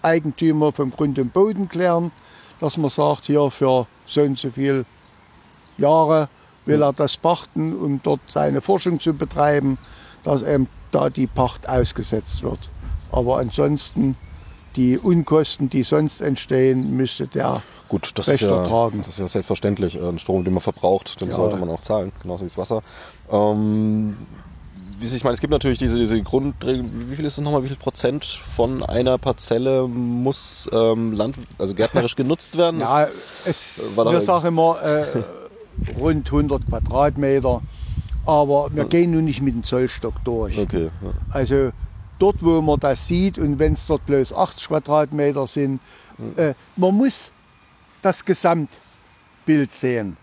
Eigentümer 0.00 0.70
vom 0.70 0.92
Grund 0.92 1.18
und 1.18 1.32
Boden 1.32 1.68
klären, 1.68 2.12
dass 2.60 2.76
man 2.76 2.90
sagt, 2.90 3.24
hier 3.24 3.50
für 3.50 3.88
so 4.06 4.20
und 4.22 4.38
so 4.38 4.48
viele 4.52 4.84
Jahre 5.76 6.28
will 6.66 6.82
er 6.82 6.92
das 6.92 7.16
pachten, 7.16 7.74
um 7.76 8.00
dort 8.02 8.20
seine 8.28 8.60
Forschung 8.60 9.00
zu 9.00 9.14
betreiben, 9.14 9.78
dass 10.24 10.42
eben 10.42 10.68
da 10.92 11.08
die 11.10 11.26
Pacht 11.26 11.68
ausgesetzt 11.68 12.42
wird. 12.42 12.58
Aber 13.12 13.38
ansonsten 13.38 14.16
die 14.74 14.98
Unkosten, 14.98 15.70
die 15.70 15.84
sonst 15.84 16.20
entstehen, 16.20 16.96
müsste 16.96 17.26
der 17.26 17.62
Gut, 17.88 18.10
das 18.16 18.26
ist, 18.26 18.42
Rechter 18.42 18.62
ja, 18.62 18.66
tragen. 18.68 18.98
das 18.98 19.08
ist 19.08 19.20
ja 19.20 19.28
selbstverständlich. 19.28 19.98
Ein 20.00 20.18
Strom, 20.18 20.44
den 20.44 20.52
man 20.52 20.60
verbraucht, 20.60 21.20
den 21.20 21.28
Ja. 21.28 21.36
sollte 21.36 21.56
man 21.56 21.70
auch 21.70 21.80
zahlen, 21.80 22.12
genauso 22.20 22.42
wie 22.42 22.48
das 22.48 22.58
Wasser. 22.58 22.82
Ähm, 23.30 24.16
wie 24.98 25.14
ich 25.14 25.24
meine, 25.24 25.34
es 25.34 25.40
gibt 25.40 25.50
natürlich 25.52 25.78
diese, 25.78 25.98
diese 25.98 26.20
Grundregeln, 26.22 27.10
wie 27.10 27.16
viel 27.16 27.24
ist 27.24 27.34
es 27.34 27.40
nochmal, 27.44 27.62
wie 27.62 27.68
viel 27.68 27.76
Prozent 27.76 28.24
von 28.24 28.82
einer 28.82 29.18
Parzelle 29.18 29.86
muss 29.86 30.68
ähm, 30.72 31.12
Land, 31.12 31.36
also 31.58 31.74
gärtnerisch 31.74 32.16
genutzt 32.16 32.56
werden? 32.56 32.80
Ja, 32.80 33.06
es, 33.44 33.96
War 33.96 34.10
wir 34.10 34.20
sagen 34.20 34.48
immer 34.48 34.82
äh, 34.82 35.04
rund 35.98 36.26
100 36.26 36.66
Quadratmeter, 36.66 37.62
aber 38.26 38.70
wir 38.72 38.84
gehen 38.84 39.12
nun 39.12 39.24
nicht 39.24 39.42
mit 39.42 39.54
dem 39.54 39.62
Zollstock 39.62 40.14
durch. 40.24 40.58
Okay, 40.58 40.90
ja. 41.02 41.10
Also 41.30 41.70
dort, 42.18 42.42
wo 42.42 42.60
man 42.60 42.80
das 42.80 43.06
sieht 43.06 43.38
und 43.38 43.58
wenn 43.58 43.74
es 43.74 43.86
dort 43.86 44.04
bloß 44.06 44.32
80 44.32 44.68
Quadratmeter 44.68 45.46
sind, 45.46 45.80
äh, 46.36 46.54
man 46.76 46.94
muss 46.94 47.32
das 48.02 48.24
Gesamtbild 48.24 49.72
sehen. 49.72 50.16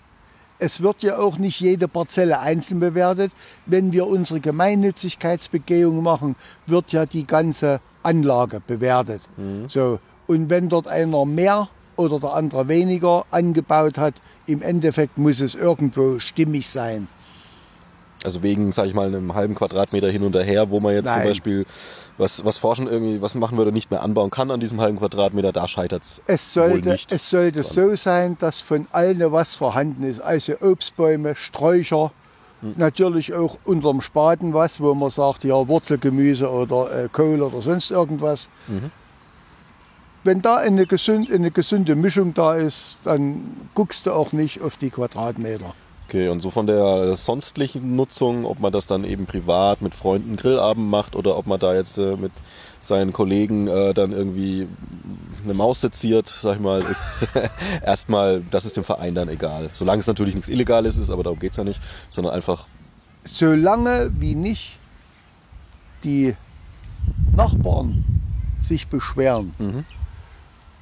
Es 0.60 0.82
wird 0.82 1.04
ja 1.04 1.18
auch 1.18 1.38
nicht 1.38 1.60
jede 1.60 1.88
Parzelle 1.88 2.40
einzeln 2.40 2.80
bewertet. 2.80 3.34
Wenn 3.66 3.92
wir 3.92 4.08
unsere 4.08 4.40
Gemeinnützigkeitsbegehung 4.40 6.02
machen, 6.02 6.36
wird 6.68 6.92
ja 6.94 7.06
die 7.06 7.28
ganze 7.28 7.82
Anlage 8.02 8.62
bewertet. 8.66 9.22
So. 9.68 10.00
Und 10.28 10.50
wenn 10.50 10.70
dort 10.70 10.88
einer 10.88 11.26
mehr 11.26 11.68
oder 11.96 12.20
der 12.20 12.34
andere 12.34 12.68
weniger 12.68 13.26
angebaut 13.32 13.98
hat, 13.98 14.16
im 14.46 14.62
Endeffekt 14.62 15.18
muss 15.18 15.40
es 15.40 15.56
irgendwo 15.56 16.20
stimmig 16.20 16.70
sein. 16.70 17.08
Also 18.24 18.42
wegen, 18.42 18.72
sage 18.72 18.88
ich 18.88 18.94
mal, 18.94 19.08
einem 19.08 19.34
halben 19.34 19.54
Quadratmeter 19.54 20.10
hin 20.10 20.24
und 20.24 20.34
her, 20.36 20.70
wo 20.70 20.80
man 20.80 20.94
jetzt 20.94 21.08
Nein. 21.08 21.16
zum 21.16 21.24
Beispiel 21.24 21.66
was, 22.18 22.46
was 22.46 22.58
forschen 22.58 22.88
irgendwie, 22.88 23.22
was 23.22 23.36
machen 23.36 23.58
würde, 23.58 23.72
nicht 23.72 23.92
mehr 23.92 24.02
anbauen 24.02 24.30
kann 24.30 24.50
an 24.52 24.60
diesem 24.60 24.80
halben 24.80 24.98
Quadratmeter, 24.98 25.52
da 25.52 25.68
scheitert 25.68 26.04
es 26.04 26.22
Es 26.28 26.54
sollte, 26.54 26.98
es 27.10 27.30
sollte 27.30 27.64
so 27.64 27.96
sein, 27.96 28.38
dass 28.40 28.62
von 28.62 28.88
allen 28.92 29.32
was 29.32 29.56
vorhanden 29.56 30.04
ist. 30.04 30.22
Also 30.22 30.54
Obstbäume, 30.62 31.36
Sträucher, 31.36 32.12
Hm. 32.62 32.76
natürlich 32.78 33.34
auch 33.34 33.58
unterm 33.66 34.00
Spaten 34.00 34.54
was, 34.54 34.80
wo 34.80 34.94
man 34.96 35.10
sagt, 35.10 35.44
ja, 35.44 35.68
Wurzelgemüse 35.68 36.50
oder 36.50 37.04
äh, 37.04 37.10
Kohl 37.12 37.42
oder 37.42 37.62
sonst 37.62 37.92
irgendwas. 37.92 38.48
Mhm. 38.68 38.90
Wenn 40.24 40.42
da 40.42 40.56
eine, 40.56 40.86
gesund, 40.86 41.32
eine 41.32 41.52
gesunde 41.52 41.96
Mischung 41.96 42.34
da 42.34 42.56
ist, 42.56 42.98
dann 43.04 43.42
guckst 43.74 44.06
du 44.06 44.12
auch 44.12 44.32
nicht 44.32 44.62
auf 44.62 44.78
die 44.78 44.90
Quadratmeter. 44.90 45.74
Okay, 46.08 46.30
und 46.30 46.42
so 46.42 46.52
von 46.52 46.68
der 46.68 47.16
sonstlichen 47.16 47.96
Nutzung, 47.96 48.46
ob 48.46 48.60
man 48.60 48.72
das 48.72 48.88
dann 48.88 49.04
eben 49.04 49.26
privat 49.26 49.82
mit 49.82 49.96
Freunden 49.96 50.38
Grillabend 50.38 50.90
macht 50.90 51.16
oder 51.16 51.38
ob 51.38 51.48
man 51.48 51.60
da 51.60 51.74
jetzt 51.74 51.98
äh, 51.98 52.16
mit 52.16 52.32
seinen 52.82 53.14
Kollegen 53.14 53.68
äh, 53.68 53.94
dann 53.94 54.12
irgendwie 54.12 54.68
eine 55.44 55.54
Maus 55.54 55.82
seziert, 55.82 56.28
sag 56.28 56.56
ich 56.56 56.62
mal, 56.62 56.82
ist 56.90 57.28
erstmal, 57.86 58.44
das 58.52 58.66
ist 58.66 58.78
dem 58.78 58.84
Verein 58.84 59.16
dann 59.16 59.28
egal. 59.30 59.70
Solange 59.74 60.02
es 60.02 60.08
natürlich 60.08 60.36
nichts 60.36 60.50
Illegales 60.50 60.98
ist, 60.98 61.10
aber 61.10 61.24
darum 61.24 61.40
geht's 61.40 61.58
ja 61.58 61.64
nicht, 61.64 61.82
sondern 62.10 62.34
einfach, 62.34 62.66
Solange 63.26 64.12
wie 64.20 64.36
nicht 64.36 64.78
die 66.04 66.36
Nachbarn 67.36 68.04
sich 68.62 68.88
beschweren, 68.88 69.54
Mhm. 69.58 69.86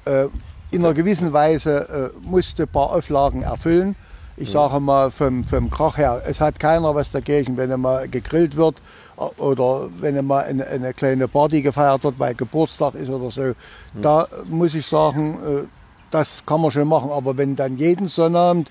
Äh, 0.04 0.26
in 0.70 0.84
einer 0.84 0.94
gewissen 0.94 1.32
Weise 1.32 2.12
äh, 2.14 2.26
musste 2.26 2.64
ein 2.64 2.68
paar 2.68 2.92
Auflagen 2.92 3.42
erfüllen. 3.42 3.96
Ich 4.36 4.50
sage 4.50 4.80
mal 4.80 5.10
vom, 5.10 5.44
vom 5.44 5.70
Krach 5.70 5.98
her, 5.98 6.22
es 6.26 6.40
hat 6.40 6.58
keiner 6.58 6.94
was 6.94 7.10
dagegen, 7.10 7.58
wenn 7.58 7.78
mal 7.78 8.08
gegrillt 8.08 8.56
wird 8.56 8.80
äh, 9.18 9.40
oder 9.40 9.90
wenn 10.00 10.24
mal 10.26 10.44
eine, 10.44 10.66
eine 10.66 10.94
kleine 10.94 11.28
Party 11.28 11.60
gefeiert 11.62 12.02
wird, 12.04 12.18
weil 12.18 12.34
Geburtstag 12.34 12.94
ist 12.94 13.10
oder 13.10 13.30
so. 13.30 13.52
Da 14.00 14.26
muss 14.48 14.74
ich 14.74 14.86
sagen, 14.86 15.34
äh, 15.34 15.62
das 16.10 16.44
kann 16.46 16.60
man 16.60 16.70
schon 16.70 16.88
machen. 16.88 17.10
Aber 17.10 17.36
wenn 17.36 17.56
dann 17.56 17.76
jeden 17.76 18.08
Sonnabend 18.08 18.70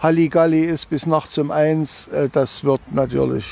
Halligalli 0.00 0.62
ist 0.62 0.90
bis 0.90 1.06
nachts 1.06 1.38
um 1.38 1.50
eins, 1.50 2.08
äh, 2.08 2.28
das 2.28 2.64
wird 2.64 2.80
natürlich 2.92 3.46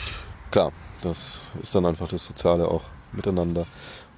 klar, 0.51 0.73
das 1.03 1.43
ist 1.61 1.75
dann 1.75 1.87
einfach 1.87 2.09
das 2.09 2.25
Soziale 2.25 2.67
auch 2.67 2.83
miteinander. 3.13 3.67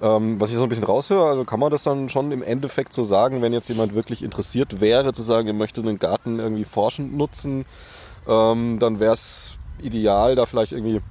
Ähm, 0.01 0.41
was 0.41 0.49
ich 0.49 0.57
so 0.57 0.63
ein 0.63 0.69
bisschen 0.69 0.85
raushöre, 0.85 1.29
also 1.29 1.43
kann 1.45 1.59
man 1.59 1.69
das 1.69 1.83
dann 1.83 2.09
schon 2.09 2.31
im 2.31 2.41
Endeffekt 2.41 2.91
so 2.91 3.03
sagen, 3.03 3.41
wenn 3.43 3.53
jetzt 3.53 3.69
jemand 3.69 3.93
wirklich 3.93 4.23
interessiert 4.23 4.81
wäre, 4.81 5.13
zu 5.13 5.21
sagen, 5.21 5.47
er 5.47 5.53
möchte 5.53 5.81
einen 5.81 5.99
Garten 5.99 6.39
irgendwie 6.39 6.63
forschend 6.63 7.15
nutzen, 7.15 7.65
ähm, 8.27 8.79
dann 8.79 8.99
wäre 8.99 9.13
es 9.13 9.59
ideal, 9.81 10.35
da 10.35 10.47
vielleicht 10.47 10.71
irgendwie 10.71 11.01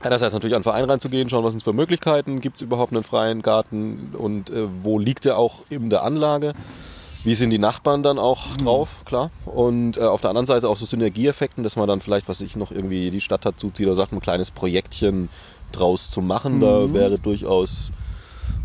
einerseits 0.00 0.32
natürlich 0.32 0.54
an 0.54 0.58
einen 0.58 0.64
Verein 0.64 0.84
reinzugehen, 0.84 1.28
schauen, 1.28 1.44
was 1.44 1.52
sind 1.52 1.58
es 1.58 1.64
für 1.64 1.74
Möglichkeiten, 1.74 2.40
gibt 2.40 2.56
es 2.56 2.62
überhaupt 2.62 2.92
einen 2.92 3.02
freien 3.02 3.42
Garten 3.42 4.14
und 4.16 4.48
äh, 4.48 4.66
wo 4.82 4.98
liegt 4.98 5.26
der 5.26 5.36
auch 5.38 5.60
in 5.68 5.90
der 5.90 6.02
Anlage. 6.02 6.54
Wie 7.24 7.34
sind 7.34 7.50
die 7.50 7.58
Nachbarn 7.58 8.02
dann 8.02 8.18
auch 8.18 8.56
drauf, 8.56 8.96
klar. 9.04 9.30
Und 9.44 9.96
äh, 9.96 10.00
auf 10.00 10.22
der 10.22 10.30
anderen 10.30 10.46
Seite 10.46 10.68
auch 10.68 10.76
so 10.76 10.84
Synergieeffekten, 10.84 11.62
dass 11.62 11.76
man 11.76 11.86
dann 11.86 12.00
vielleicht, 12.00 12.28
was 12.28 12.40
ich 12.40 12.56
noch 12.56 12.72
irgendwie 12.72 13.12
die 13.12 13.20
Stadt 13.20 13.44
dazu 13.44 13.70
zieht 13.70 13.86
oder 13.86 13.94
sagt, 13.94 14.12
ein 14.12 14.20
kleines 14.20 14.50
Projektchen 14.50 15.28
draus 15.70 16.10
zu 16.10 16.20
machen. 16.20 16.60
Da 16.60 16.92
wäre 16.92 17.20
durchaus 17.20 17.92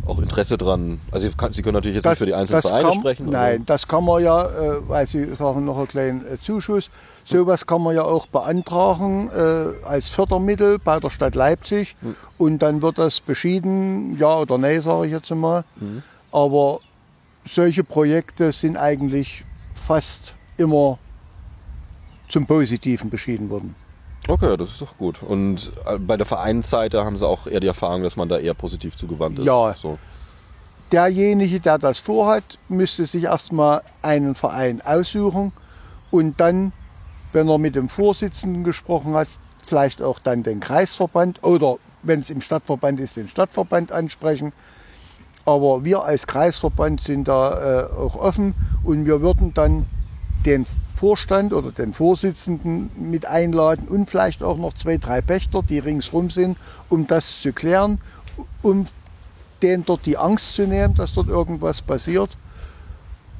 auch 0.07 0.19
Interesse 0.19 0.57
dran. 0.57 0.99
Also 1.11 1.27
Sie, 1.29 1.35
kann, 1.35 1.53
Sie 1.53 1.61
können 1.61 1.75
natürlich 1.75 1.95
jetzt 1.95 2.05
nicht 2.05 2.17
für 2.17 2.25
die 2.25 2.33
einzelnen 2.33 2.61
Vereine 2.61 2.89
kann, 2.89 2.99
sprechen. 2.99 3.29
Nein, 3.29 3.65
das 3.65 3.87
kann 3.87 4.03
man 4.03 4.23
ja, 4.23 4.45
äh, 4.45 4.87
weil 4.87 5.07
Sie 5.07 5.33
sagen 5.35 5.65
noch 5.65 5.77
einen 5.77 5.87
kleinen 5.87 6.25
äh, 6.25 6.39
Zuschuss, 6.39 6.89
sowas 7.25 7.65
kann 7.65 7.81
man 7.81 7.95
ja 7.95 8.03
auch 8.03 8.27
beantragen 8.27 9.29
äh, 9.29 9.85
als 9.85 10.09
Fördermittel 10.09 10.79
bei 10.79 10.99
der 10.99 11.09
Stadt 11.09 11.35
Leipzig 11.35 11.95
Hm. 12.01 12.15
und 12.37 12.59
dann 12.59 12.81
wird 12.81 12.97
das 12.97 13.21
beschieden, 13.21 14.17
ja 14.17 14.37
oder 14.37 14.57
nein, 14.57 14.81
sage 14.81 15.07
ich 15.07 15.11
jetzt 15.11 15.31
mal. 15.31 15.63
Hm. 15.79 16.03
Aber 16.31 16.79
solche 17.45 17.83
Projekte 17.83 18.51
sind 18.51 18.77
eigentlich 18.77 19.43
fast 19.73 20.35
immer 20.57 20.99
zum 22.29 22.45
Positiven 22.45 23.09
beschieden 23.09 23.49
worden. 23.49 23.75
Okay, 24.27 24.57
das 24.57 24.71
ist 24.71 24.81
doch 24.81 24.97
gut. 24.97 25.23
Und 25.23 25.71
äh, 25.85 25.97
bei 25.97 26.17
der 26.17 26.25
Vereinsseite 26.25 27.05
haben 27.05 27.15
Sie 27.15 27.25
auch 27.25 27.47
eher 27.47 27.59
die 27.59 27.67
Erfahrung, 27.67 28.03
dass 28.03 28.15
man 28.17 28.27
da 28.27 28.37
eher 28.37 28.53
positiv 28.53 28.95
zugewandt 28.95 29.39
ist. 29.39 29.45
Ja. 29.45 29.73
So. 29.79 29.97
derjenige, 30.91 31.59
der 31.59 31.77
das 31.77 31.99
vorhat, 31.99 32.57
müsste 32.69 33.05
sich 33.05 33.25
erstmal 33.25 33.81
einen 34.01 34.35
Verein 34.35 34.81
aussuchen 34.81 35.51
und 36.11 36.39
dann, 36.39 36.71
wenn 37.31 37.49
er 37.49 37.57
mit 37.57 37.75
dem 37.75 37.89
Vorsitzenden 37.89 38.63
gesprochen 38.63 39.13
hat, 39.13 39.27
vielleicht 39.65 40.01
auch 40.01 40.19
dann 40.19 40.43
den 40.43 40.59
Kreisverband 40.59 41.43
oder 41.43 41.77
wenn 42.03 42.21
es 42.21 42.29
im 42.29 42.41
Stadtverband 42.41 42.99
ist, 42.99 43.17
den 43.17 43.27
Stadtverband 43.27 43.91
ansprechen. 43.91 44.53
Aber 45.45 45.83
wir 45.83 46.03
als 46.03 46.27
Kreisverband 46.27 47.01
sind 47.01 47.27
da 47.27 47.81
äh, 47.81 47.91
auch 47.91 48.15
offen 48.15 48.53
und 48.83 49.05
wir 49.05 49.21
würden 49.21 49.53
dann 49.53 49.85
den 50.45 50.65
Vorstand 50.97 51.53
oder 51.53 51.71
den 51.71 51.93
Vorsitzenden 51.93 52.89
mit 52.97 53.25
einladen 53.25 53.87
und 53.87 54.09
vielleicht 54.09 54.43
auch 54.43 54.57
noch 54.57 54.73
zwei, 54.73 54.97
drei 54.97 55.21
Pächter, 55.21 55.63
die 55.63 55.79
ringsrum 55.79 56.29
sind, 56.29 56.57
um 56.89 57.07
das 57.07 57.41
zu 57.41 57.53
klären, 57.53 57.99
um 58.61 58.85
denen 59.61 59.85
dort 59.85 60.05
die 60.05 60.17
Angst 60.17 60.55
zu 60.55 60.67
nehmen, 60.67 60.93
dass 60.95 61.13
dort 61.13 61.27
irgendwas 61.27 61.81
passiert. 61.81 62.37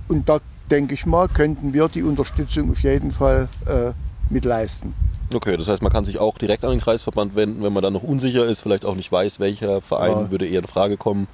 Und 0.08 0.30
da 0.30 0.40
denke 0.72 0.94
ich 0.94 1.06
mal, 1.06 1.28
könnten 1.28 1.74
wir 1.74 1.88
die 1.90 2.04
Unterstützung 2.04 2.72
auf 2.72 2.82
jeden 2.82 3.12
Fall 3.12 3.50
äh, 3.66 3.92
mit 4.30 4.46
leisten. 4.46 4.94
Okay, 5.34 5.58
das 5.58 5.68
heißt, 5.68 5.82
man 5.82 5.92
kann 5.92 6.06
sich 6.06 6.20
auch 6.20 6.38
direkt 6.38 6.64
an 6.64 6.72
den 6.72 6.80
Kreisverband 6.80 7.36
wenden, 7.36 7.62
wenn 7.62 7.74
man 7.74 7.84
dann 7.84 7.94
noch 7.94 8.04
unsicher 8.04 8.46
ist, 8.46 8.62
vielleicht 8.62 8.86
auch 8.86 8.96
nicht 8.96 9.12
weiß, 9.12 9.40
welcher 9.40 9.82
Verein 9.82 10.18
Ja. 10.18 10.32
würde 10.32 10.48
eher 10.48 10.62
in 10.62 10.68
Frage 10.68 10.96
kommen 10.96 11.28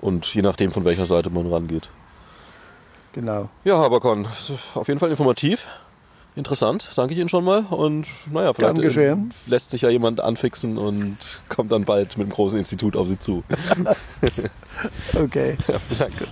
und 0.00 0.26
je 0.26 0.40
nachdem, 0.42 0.72
von 0.72 0.84
welcher 0.84 1.04
Seite 1.06 1.28
man 1.28 1.46
rangeht. 1.46 1.90
Genau. 3.16 3.48
Ja, 3.64 3.78
Haberkorn, 3.78 4.28
auf 4.74 4.88
jeden 4.88 5.00
Fall 5.00 5.08
informativ, 5.08 5.66
interessant, 6.34 6.90
danke 6.96 7.14
ich 7.14 7.18
Ihnen 7.18 7.30
schon 7.30 7.44
mal 7.44 7.64
und 7.70 8.06
naja, 8.30 8.52
vielleicht 8.52 8.76
geschehen. 8.76 9.32
äh, 9.46 9.50
lässt 9.50 9.70
sich 9.70 9.80
ja 9.80 9.88
jemand 9.88 10.20
anfixen 10.20 10.76
und 10.76 11.40
kommt 11.48 11.72
dann 11.72 11.86
bald 11.86 12.18
mit 12.18 12.26
einem 12.26 12.34
großen 12.34 12.58
Institut 12.58 12.94
auf 12.94 13.08
Sie 13.08 13.18
zu. 13.18 13.42
Okay. 15.14 15.56
ja, 15.68 15.78
danke. 15.98 16.26